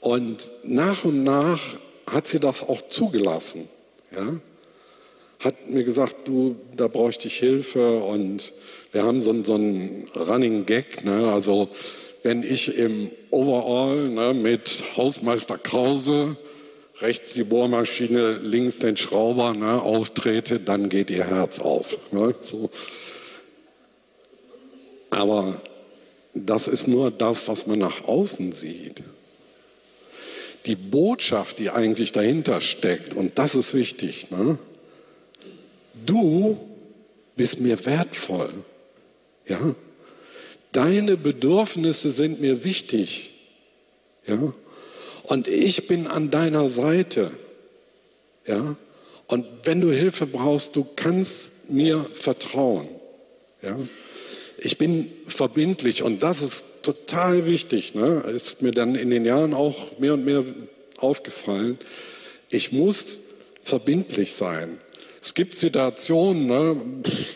Und 0.00 0.50
nach 0.64 1.04
und 1.04 1.24
nach 1.24 1.60
hat 2.06 2.26
sie 2.26 2.40
das 2.40 2.62
auch 2.62 2.82
zugelassen. 2.88 3.68
Ja? 4.14 4.40
Hat 5.40 5.70
mir 5.70 5.84
gesagt, 5.84 6.16
du, 6.26 6.56
da 6.76 6.88
brauche 6.88 7.10
ich 7.10 7.34
Hilfe. 7.34 7.98
Und 8.00 8.52
wir 8.92 9.04
haben 9.04 9.20
so, 9.20 9.44
so 9.44 9.54
einen 9.54 10.06
Running 10.14 10.66
Gag. 10.66 11.04
Ne? 11.04 11.32
Also 11.32 11.68
wenn 12.28 12.42
ich 12.42 12.76
im 12.76 13.10
Overall 13.30 14.10
ne, 14.10 14.34
mit 14.34 14.82
Hausmeister 14.98 15.56
Krause 15.56 16.36
rechts 17.00 17.32
die 17.32 17.42
Bohrmaschine, 17.42 18.32
links 18.32 18.78
den 18.78 18.98
Schrauber 18.98 19.54
ne, 19.54 19.80
auftrete, 19.80 20.60
dann 20.60 20.90
geht 20.90 21.08
ihr 21.08 21.24
Herz 21.24 21.58
auf. 21.58 21.96
Ne? 22.12 22.34
So. 22.42 22.68
Aber 25.08 25.62
das 26.34 26.68
ist 26.68 26.86
nur 26.86 27.10
das, 27.10 27.48
was 27.48 27.66
man 27.66 27.78
nach 27.78 28.04
außen 28.04 28.52
sieht. 28.52 29.02
Die 30.66 30.76
Botschaft, 30.76 31.58
die 31.58 31.70
eigentlich 31.70 32.12
dahinter 32.12 32.60
steckt, 32.60 33.14
und 33.14 33.38
das 33.38 33.54
ist 33.54 33.72
wichtig, 33.72 34.30
ne? 34.30 34.58
du 36.04 36.58
bist 37.36 37.58
mir 37.60 37.86
wertvoll. 37.86 38.52
Ja? 39.46 39.74
Deine 40.72 41.16
Bedürfnisse 41.16 42.10
sind 42.10 42.40
mir 42.40 42.64
wichtig. 42.64 43.32
Ja? 44.26 44.52
Und 45.24 45.48
ich 45.48 45.86
bin 45.86 46.06
an 46.06 46.30
deiner 46.30 46.68
Seite. 46.68 47.30
Ja? 48.46 48.76
Und 49.26 49.46
wenn 49.64 49.80
du 49.80 49.90
Hilfe 49.90 50.26
brauchst, 50.26 50.76
du 50.76 50.86
kannst 50.96 51.70
mir 51.70 52.06
vertrauen. 52.12 52.88
Ja? 53.62 53.78
Ich 54.58 54.78
bin 54.78 55.10
verbindlich 55.26 56.02
und 56.02 56.22
das 56.22 56.42
ist 56.42 56.64
total 56.82 57.46
wichtig. 57.46 57.94
Ne? 57.94 58.24
Ist 58.34 58.62
mir 58.62 58.72
dann 58.72 58.94
in 58.94 59.10
den 59.10 59.24
Jahren 59.24 59.54
auch 59.54 59.98
mehr 59.98 60.14
und 60.14 60.24
mehr 60.24 60.44
aufgefallen. 60.98 61.78
Ich 62.50 62.72
muss 62.72 63.20
verbindlich 63.62 64.32
sein. 64.32 64.78
Es 65.20 65.34
gibt 65.34 65.54
Situationen, 65.54 66.46
ne, 66.46 66.80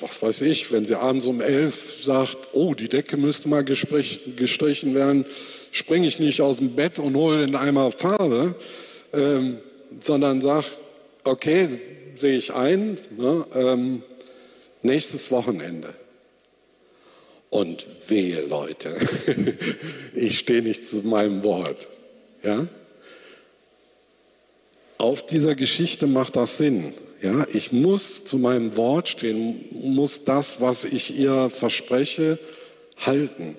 was 0.00 0.22
weiß 0.22 0.42
ich, 0.42 0.70
wenn 0.72 0.86
sie 0.86 0.98
abends 0.98 1.26
um 1.26 1.40
elf 1.40 2.02
sagt, 2.02 2.38
oh, 2.52 2.74
die 2.74 2.88
Decke 2.88 3.16
müsste 3.16 3.48
mal 3.48 3.64
gestrichen 3.64 4.94
werden, 4.94 5.26
springe 5.72 6.06
ich 6.06 6.20
nicht 6.20 6.40
aus 6.40 6.58
dem 6.58 6.76
Bett 6.76 6.98
und 6.98 7.16
hole 7.16 7.44
den 7.44 7.56
Eimer 7.56 7.90
Farbe, 7.90 8.54
ähm, 9.12 9.58
sondern 10.00 10.40
sage, 10.40 10.66
okay, 11.24 11.68
sehe 12.14 12.38
ich 12.38 12.54
ein, 12.54 12.98
ne, 13.16 13.44
ähm, 13.54 14.02
nächstes 14.82 15.30
Wochenende. 15.30 15.94
Und 17.50 17.86
wehe, 18.08 18.46
Leute, 18.46 18.96
ich 20.14 20.38
stehe 20.38 20.62
nicht 20.62 20.88
zu 20.88 21.02
meinem 21.02 21.44
Wort. 21.44 21.88
Ja? 22.42 22.66
Auf 25.02 25.26
dieser 25.26 25.56
Geschichte 25.56 26.06
macht 26.06 26.36
das 26.36 26.58
Sinn. 26.58 26.94
Ja, 27.20 27.44
ich 27.52 27.72
muss 27.72 28.24
zu 28.24 28.38
meinem 28.38 28.76
Wort 28.76 29.08
stehen, 29.08 29.64
muss 29.72 30.22
das, 30.24 30.60
was 30.60 30.84
ich 30.84 31.18
ihr 31.18 31.50
verspreche, 31.50 32.38
halten. 32.98 33.56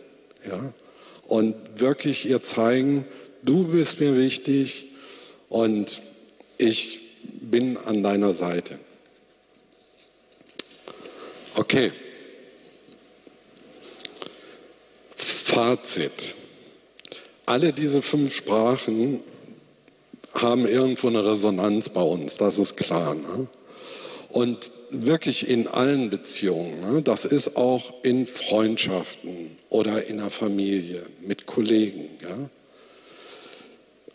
Ja? 0.50 0.74
Und 1.28 1.56
wirklich 1.82 2.26
ihr 2.30 2.44
zeigen, 2.44 3.04
du 3.42 3.68
bist 3.68 4.00
mir 4.00 4.18
wichtig 4.18 4.86
und 5.50 6.02
ich 6.58 7.02
bin 7.42 7.76
an 7.76 8.04
deiner 8.04 8.32
Seite. 8.32 8.80
Okay. 11.56 11.92
Fazit. 15.14 16.36
Alle 17.46 17.74
diese 17.74 18.02
fünf 18.02 18.34
Sprachen 18.34 19.20
haben 20.34 20.68
irgendwo 20.68 21.08
eine 21.08 21.26
Resonanz 21.26 21.90
bei 21.90 22.02
uns, 22.02 22.38
das 22.38 22.58
ist 22.58 22.76
klar. 22.76 23.16
Ne? 23.16 23.48
Und 24.30 24.72
wirklich 24.90 25.48
in 25.48 25.68
allen 25.68 26.10
Beziehungen. 26.10 26.80
Ne? 26.80 27.02
Das 27.02 27.26
ist 27.26 27.56
auch 27.56 27.94
in 28.04 28.26
Freundschaften 28.26 29.52
oder 29.70 30.08
in 30.08 30.18
der 30.18 30.30
Familie, 30.30 31.04
mit 31.26 31.46
Kollegen. 31.46 32.10
Ja? 32.22 32.50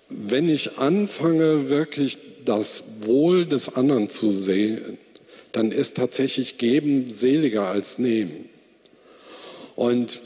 Wenn 0.08 0.48
ich 0.48 0.78
anfange, 0.78 1.68
wirklich 1.68 2.18
das 2.44 2.82
Wohl 3.02 3.46
des 3.46 3.76
anderen 3.76 4.08
zu 4.08 4.32
sehen, 4.32 4.98
dann 5.52 5.70
ist 5.70 5.96
tatsächlich 5.96 6.58
Geben 6.58 7.10
seliger 7.10 7.68
als 7.68 7.98
Nehmen. 7.98 8.48
Und 9.76 10.20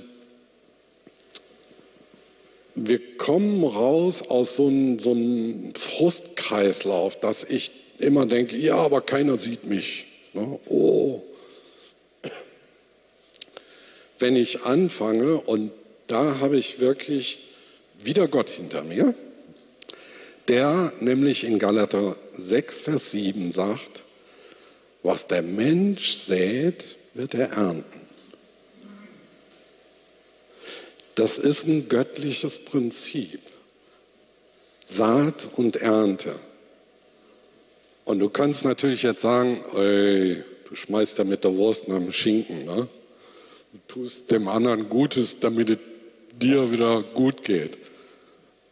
wir 2.75 3.17
kommen 3.17 3.65
raus 3.65 4.23
aus 4.23 4.57
so 4.57 4.69
einem, 4.69 4.99
so 4.99 5.13
einem 5.13 5.75
Frustkreislauf, 5.75 7.19
dass 7.21 7.45
ich 7.45 7.73
immer 7.99 8.27
denke, 8.27 8.57
ja, 8.57 8.77
aber 8.77 9.01
keiner 9.01 9.37
sieht 9.37 9.65
mich. 9.65 10.07
Ne? 10.33 10.59
Oh. 10.67 11.23
Wenn 14.19 14.37
ich 14.37 14.65
anfange, 14.65 15.41
und 15.41 15.73
da 16.07 16.39
habe 16.41 16.57
ich 16.57 16.81
wirklich 16.81 17.49
wieder 18.03 18.29
Gott 18.29 18.49
hinter 18.49 18.83
mir, 18.83 19.15
der 20.49 20.93
nämlich 21.01 21.45
in 21.45 21.59
Galater 21.59 22.17
6, 22.37 22.81
Vers 22.81 23.11
7 23.13 23.53
sagt, 23.53 24.03
was 25.03 25.27
der 25.27 25.43
Mensch 25.43 26.15
sät, 26.15 26.97
wird 27.15 27.35
er 27.35 27.51
ernten. 27.53 28.02
Das 31.15 31.39
ist 31.39 31.67
ein 31.67 31.89
göttliches 31.89 32.65
Prinzip. 32.65 33.41
Saat 34.85 35.49
und 35.57 35.77
Ernte. 35.77 36.35
Und 38.05 38.19
du 38.19 38.29
kannst 38.29 38.65
natürlich 38.65 39.03
jetzt 39.03 39.23
sagen, 39.23 39.63
ey, 39.75 40.43
du 40.69 40.75
schmeißt 40.75 41.19
ja 41.19 41.25
mit 41.25 41.45
der 41.45 41.57
Wurst 41.57 41.89
nach 41.89 41.99
dem 41.99 42.13
Schinken. 42.13 42.65
Ne? 42.65 42.89
Du 43.73 43.79
tust 43.89 44.31
dem 44.31 44.49
anderen 44.49 44.89
Gutes, 44.89 45.39
damit 45.39 45.71
es 45.71 45.79
dir 46.41 46.73
wieder 46.73 47.03
gut 47.03 47.45
geht. 47.45 47.79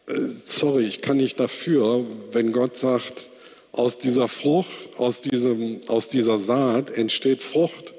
Äh, 0.07 0.27
sorry, 0.45 0.83
ich 0.83 1.01
kann 1.01 1.17
nicht 1.17 1.39
dafür, 1.39 2.05
wenn 2.31 2.51
Gott 2.51 2.75
sagt, 2.75 3.29
aus 3.71 3.97
dieser 3.97 4.27
Frucht, 4.27 4.97
aus, 4.97 5.21
diesem, 5.21 5.79
aus 5.87 6.09
dieser 6.09 6.39
Saat 6.39 6.89
entsteht 6.91 7.41
Frucht 7.41 7.93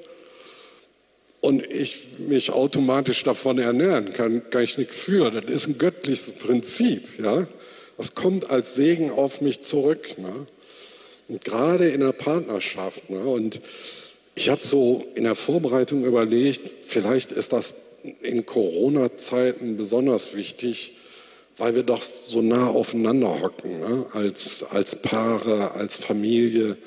und 1.43 1.61
ich 1.61 2.19
mich 2.19 2.51
automatisch 2.51 3.21
davon 3.25 3.59
ernähren 3.59 4.13
kann, 4.13 4.49
kann 4.49 4.63
ich 4.63 4.77
nichts 4.77 4.97
für. 4.97 5.29
Das 5.29 5.43
ist 5.53 5.67
ein 5.67 5.77
göttliches 5.77 6.31
Prinzip. 6.35 7.19
Ja? 7.19 7.47
Das 7.97 8.15
kommt 8.15 8.49
als 8.49 8.75
Segen 8.75 9.11
auf 9.11 9.41
mich 9.41 9.61
zurück. 9.63 10.17
Ne? 10.17 10.47
Und 11.27 11.43
gerade 11.43 11.89
in 11.89 11.99
der 11.99 12.13
Partnerschaft. 12.13 13.09
Ne? 13.09 13.19
Und 13.19 13.59
ich 14.35 14.47
habe 14.47 14.61
so 14.61 15.05
in 15.15 15.25
der 15.25 15.35
Vorbereitung 15.35 16.05
überlegt, 16.05 16.61
vielleicht 16.87 17.33
ist 17.33 17.51
das 17.51 17.73
in 18.21 18.45
Corona-Zeiten 18.45 19.75
besonders 19.75 20.33
wichtig, 20.33 20.93
weil 21.57 21.75
wir 21.75 21.83
doch 21.83 22.03
so 22.03 22.41
nah 22.41 22.67
aufeinander 22.67 23.41
hocken, 23.41 23.79
ne? 23.79 24.05
als, 24.13 24.63
als 24.63 24.95
Paare, 24.95 25.71
als 25.71 25.97
Familie. 25.97 26.77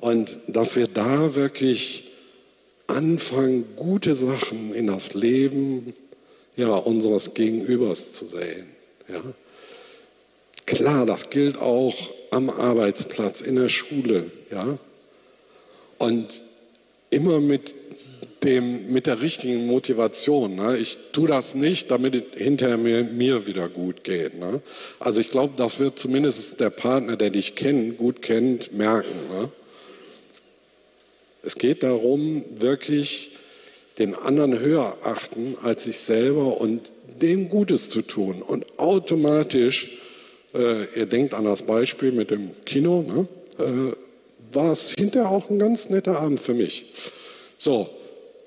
Und 0.00 0.38
dass 0.48 0.74
wir 0.74 0.88
da 0.88 1.36
wirklich 1.36 2.05
anfangen, 2.86 3.64
gute 3.76 4.14
Sachen 4.14 4.74
in 4.74 4.86
das 4.86 5.14
Leben 5.14 5.94
ja, 6.56 6.74
unseres 6.74 7.34
Gegenübers 7.34 8.12
zu 8.12 8.24
sehen. 8.24 8.66
Ja. 9.08 9.22
Klar, 10.64 11.06
das 11.06 11.30
gilt 11.30 11.58
auch 11.58 11.94
am 12.30 12.50
Arbeitsplatz, 12.50 13.40
in 13.40 13.56
der 13.56 13.68
Schule. 13.68 14.30
Ja. 14.50 14.78
Und 15.98 16.42
immer 17.10 17.40
mit, 17.40 17.74
dem, 18.42 18.92
mit 18.92 19.06
der 19.06 19.20
richtigen 19.20 19.66
Motivation. 19.66 20.56
Ne? 20.56 20.76
Ich 20.78 21.12
tue 21.12 21.28
das 21.28 21.54
nicht, 21.54 21.90
damit 21.90 22.14
es 22.14 22.38
hinterher 22.38 22.78
mir, 22.78 23.04
mir 23.04 23.46
wieder 23.46 23.68
gut 23.68 24.04
geht. 24.04 24.38
Ne? 24.38 24.60
Also 24.98 25.20
ich 25.20 25.30
glaube, 25.30 25.54
das 25.56 25.78
wird 25.78 25.98
zumindest 25.98 26.60
der 26.60 26.70
Partner, 26.70 27.16
der 27.16 27.30
dich 27.30 27.54
kennt, 27.54 27.98
gut 27.98 28.22
kennt, 28.22 28.72
merken. 28.72 29.28
Ne? 29.30 29.50
Es 31.46 31.54
geht 31.54 31.84
darum, 31.84 32.44
wirklich 32.58 33.36
den 33.98 34.16
anderen 34.16 34.58
höher 34.58 34.98
achten 35.04 35.56
als 35.62 35.84
sich 35.84 35.98
selber 35.98 36.60
und 36.60 36.90
dem 37.20 37.48
Gutes 37.48 37.88
zu 37.88 38.02
tun. 38.02 38.42
Und 38.42 38.66
automatisch, 38.80 39.96
äh, 40.54 40.98
ihr 40.98 41.06
denkt 41.06 41.34
an 41.34 41.44
das 41.44 41.62
Beispiel 41.62 42.10
mit 42.10 42.32
dem 42.32 42.50
Kino, 42.64 43.02
ne? 43.02 43.28
äh, 43.64 44.54
war 44.54 44.72
es 44.72 44.90
hinterher 44.98 45.30
auch 45.30 45.48
ein 45.48 45.60
ganz 45.60 45.88
netter 45.88 46.18
Abend 46.18 46.40
für 46.40 46.52
mich. 46.52 46.92
So, 47.58 47.88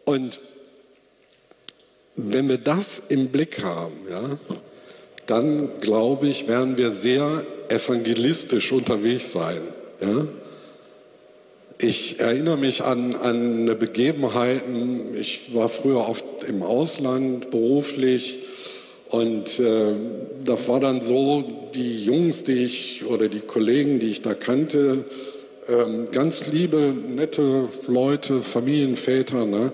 und 0.04 0.42
wenn 2.18 2.50
wir 2.50 2.58
das 2.58 3.02
im 3.08 3.30
Blick 3.30 3.64
haben, 3.64 3.94
ja, 4.10 4.38
dann 5.26 5.80
glaube 5.80 6.28
ich, 6.28 6.50
werden 6.50 6.78
wir 6.78 6.92
sehr 6.92 7.46
evangelistisch 7.70 8.74
unterwegs 8.74 9.32
sein. 9.32 9.62
Ja? 10.02 10.28
Ich 11.82 12.20
erinnere 12.20 12.58
mich 12.58 12.84
an, 12.84 13.16
an 13.16 13.62
eine 13.62 13.74
Begebenheit. 13.74 14.64
Ich 15.14 15.56
war 15.56 15.70
früher 15.70 16.10
oft 16.10 16.26
im 16.46 16.62
Ausland 16.62 17.52
beruflich 17.52 18.40
und 19.08 19.60
äh, 19.60 19.94
das 20.44 20.68
war 20.68 20.82
dann 20.82 21.00
so, 21.00 21.70
die 21.74 22.04
Jungs, 22.04 22.44
die 22.44 22.66
ich 22.66 23.06
oder 23.06 23.30
die 23.30 23.40
Kollegen, 23.40 24.00
die 24.00 24.10
ich 24.10 24.22
da 24.22 24.34
kannte, 24.34 25.06
äh, 25.70 26.12
ganz 26.12 26.52
liebe, 26.52 26.94
nette 26.94 27.70
Leute, 27.88 28.42
Familienväter, 28.42 29.46
ne? 29.46 29.72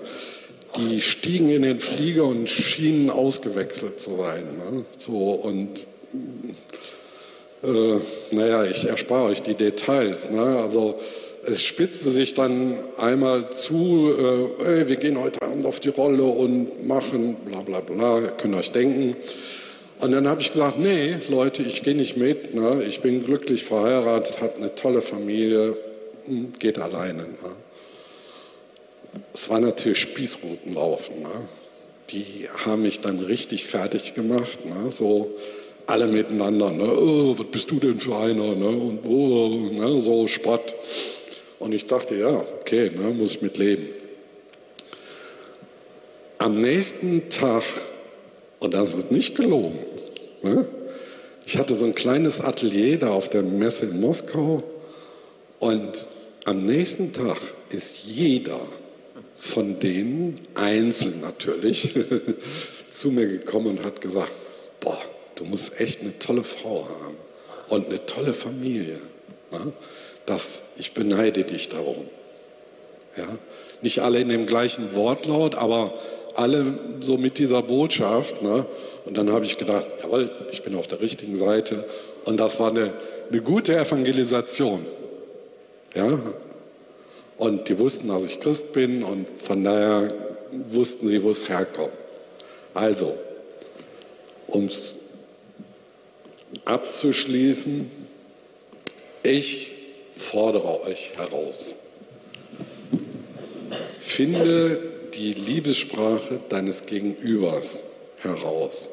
die 0.76 1.00
stiegen 1.00 1.50
in 1.50 1.62
den 1.62 1.80
Flieger 1.80 2.26
und 2.26 2.48
schienen 2.48 3.10
ausgewechselt 3.10 3.98
zu 3.98 4.14
sein. 4.16 4.44
Ne? 4.58 4.84
So 4.96 5.32
und 5.32 5.80
äh, 7.64 7.98
naja, 8.30 8.64
ich 8.64 8.84
erspare 8.84 9.30
euch 9.30 9.42
die 9.42 9.54
Details. 9.54 10.30
Ne? 10.30 10.40
Also 10.40 11.00
es 11.46 11.62
spitzte 11.62 12.10
sich 12.10 12.34
dann 12.34 12.78
einmal 12.98 13.50
zu, 13.50 14.12
äh, 14.58 14.80
ey, 14.80 14.88
wir 14.88 14.96
gehen 14.96 15.20
heute 15.20 15.42
Abend 15.42 15.66
auf 15.66 15.80
die 15.80 15.88
Rolle 15.88 16.24
und 16.24 16.86
machen 16.86 17.36
bla 17.44 17.60
bla 17.60 17.80
bla, 17.80 18.20
könnt 18.36 18.54
euch 18.54 18.72
denken. 18.72 19.16
Und 20.00 20.12
dann 20.12 20.28
habe 20.28 20.40
ich 20.40 20.50
gesagt, 20.50 20.78
nee, 20.78 21.16
Leute, 21.28 21.62
ich 21.62 21.82
gehe 21.82 21.94
nicht 21.94 22.16
mit. 22.16 22.54
Ne? 22.54 22.82
Ich 22.86 23.00
bin 23.00 23.24
glücklich 23.24 23.64
verheiratet, 23.64 24.40
habe 24.40 24.56
eine 24.56 24.74
tolle 24.74 25.00
Familie, 25.00 25.76
hm, 26.26 26.52
geht 26.58 26.78
alleine. 26.78 27.22
Ne? 27.22 27.56
Es 29.32 29.48
war 29.48 29.60
natürlich 29.60 30.00
Spießrutenlaufen. 30.00 31.22
Ne? 31.22 31.48
Die 32.10 32.46
haben 32.64 32.82
mich 32.82 33.00
dann 33.00 33.20
richtig 33.20 33.64
fertig 33.64 34.14
gemacht. 34.14 34.66
Ne? 34.66 34.90
So 34.90 35.34
alle 35.86 36.08
miteinander. 36.08 36.70
Ne? 36.70 36.92
Oh, 36.92 37.38
was 37.38 37.46
bist 37.46 37.70
du 37.70 37.76
denn 37.76 37.98
für 37.98 38.16
einer? 38.16 38.54
Ne? 38.54 38.68
Und 38.68 39.00
oh, 39.04 40.00
so 40.00 40.28
Spott. 40.28 40.74
Und 41.58 41.72
ich 41.72 41.86
dachte, 41.86 42.14
ja, 42.16 42.44
okay, 42.60 42.90
ne, 42.90 43.10
muss 43.10 43.32
ich 43.32 43.42
mit 43.42 43.58
leben. 43.58 43.88
Am 46.38 46.54
nächsten 46.54 47.28
Tag, 47.30 47.64
und 48.60 48.74
das 48.74 48.94
ist 48.94 49.10
nicht 49.10 49.34
gelogen, 49.34 49.78
ne, 50.42 50.66
ich 51.46 51.56
hatte 51.56 51.76
so 51.76 51.84
ein 51.84 51.94
kleines 51.94 52.40
Atelier 52.40 52.98
da 52.98 53.10
auf 53.10 53.28
der 53.30 53.42
Messe 53.42 53.86
in 53.86 54.00
Moskau 54.00 54.62
und 55.60 56.06
am 56.44 56.58
nächsten 56.58 57.12
Tag 57.12 57.38
ist 57.70 58.04
jeder 58.04 58.60
von 59.36 59.78
denen, 59.78 60.40
einzeln 60.54 61.20
natürlich, 61.20 61.94
zu 62.90 63.10
mir 63.10 63.28
gekommen 63.28 63.78
und 63.78 63.84
hat 63.84 64.00
gesagt, 64.00 64.32
boah, 64.80 64.98
du 65.36 65.44
musst 65.44 65.80
echt 65.80 66.00
eine 66.00 66.18
tolle 66.18 66.44
Frau 66.44 66.88
haben 67.02 67.16
und 67.68 67.86
eine 67.86 68.04
tolle 68.06 68.32
Familie. 68.32 68.98
Ne? 69.52 69.72
Das, 70.26 70.60
ich 70.76 70.92
beneide 70.92 71.44
dich 71.44 71.68
darum. 71.68 72.04
Ja? 73.16 73.26
Nicht 73.82 74.00
alle 74.00 74.18
in 74.20 74.28
dem 74.28 74.46
gleichen 74.46 74.94
Wortlaut, 74.94 75.54
aber 75.54 75.94
alle 76.34 76.78
so 77.00 77.16
mit 77.16 77.38
dieser 77.38 77.62
Botschaft. 77.62 78.42
Ne? 78.42 78.66
Und 79.04 79.16
dann 79.16 79.32
habe 79.32 79.44
ich 79.44 79.58
gedacht, 79.58 79.86
jawohl, 80.02 80.30
ich 80.50 80.62
bin 80.62 80.74
auf 80.74 80.86
der 80.86 81.00
richtigen 81.00 81.36
Seite. 81.36 81.84
Und 82.24 82.38
das 82.38 82.58
war 82.58 82.70
eine, 82.70 82.92
eine 83.30 83.40
gute 83.40 83.76
Evangelisation. 83.76 84.84
Ja? 85.94 86.18
Und 87.38 87.68
die 87.68 87.78
wussten, 87.78 88.08
dass 88.08 88.24
ich 88.24 88.40
Christ 88.40 88.72
bin 88.72 89.02
und 89.02 89.26
von 89.38 89.62
daher 89.62 90.12
wussten 90.68 91.08
sie, 91.08 91.22
wo 91.22 91.30
es 91.30 91.48
herkommt. 91.48 91.90
Also, 92.74 93.14
um 94.46 94.66
es 94.66 94.98
abzuschließen, 96.64 97.90
ich 99.22 99.75
fordere 100.16 100.82
euch 100.82 101.12
heraus. 101.16 101.74
Finde 103.98 104.92
die 105.14 105.32
Liebessprache 105.32 106.40
deines 106.48 106.86
Gegenübers 106.86 107.84
heraus. 108.18 108.90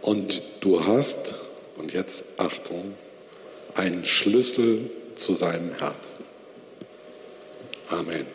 Und 0.00 0.42
du 0.60 0.84
hast, 0.84 1.34
und 1.76 1.92
jetzt 1.92 2.24
Achtung, 2.36 2.94
einen 3.74 4.04
Schlüssel 4.04 4.90
zu 5.14 5.34
seinem 5.34 5.74
Herzen. 5.78 6.24
Amen. 7.88 8.26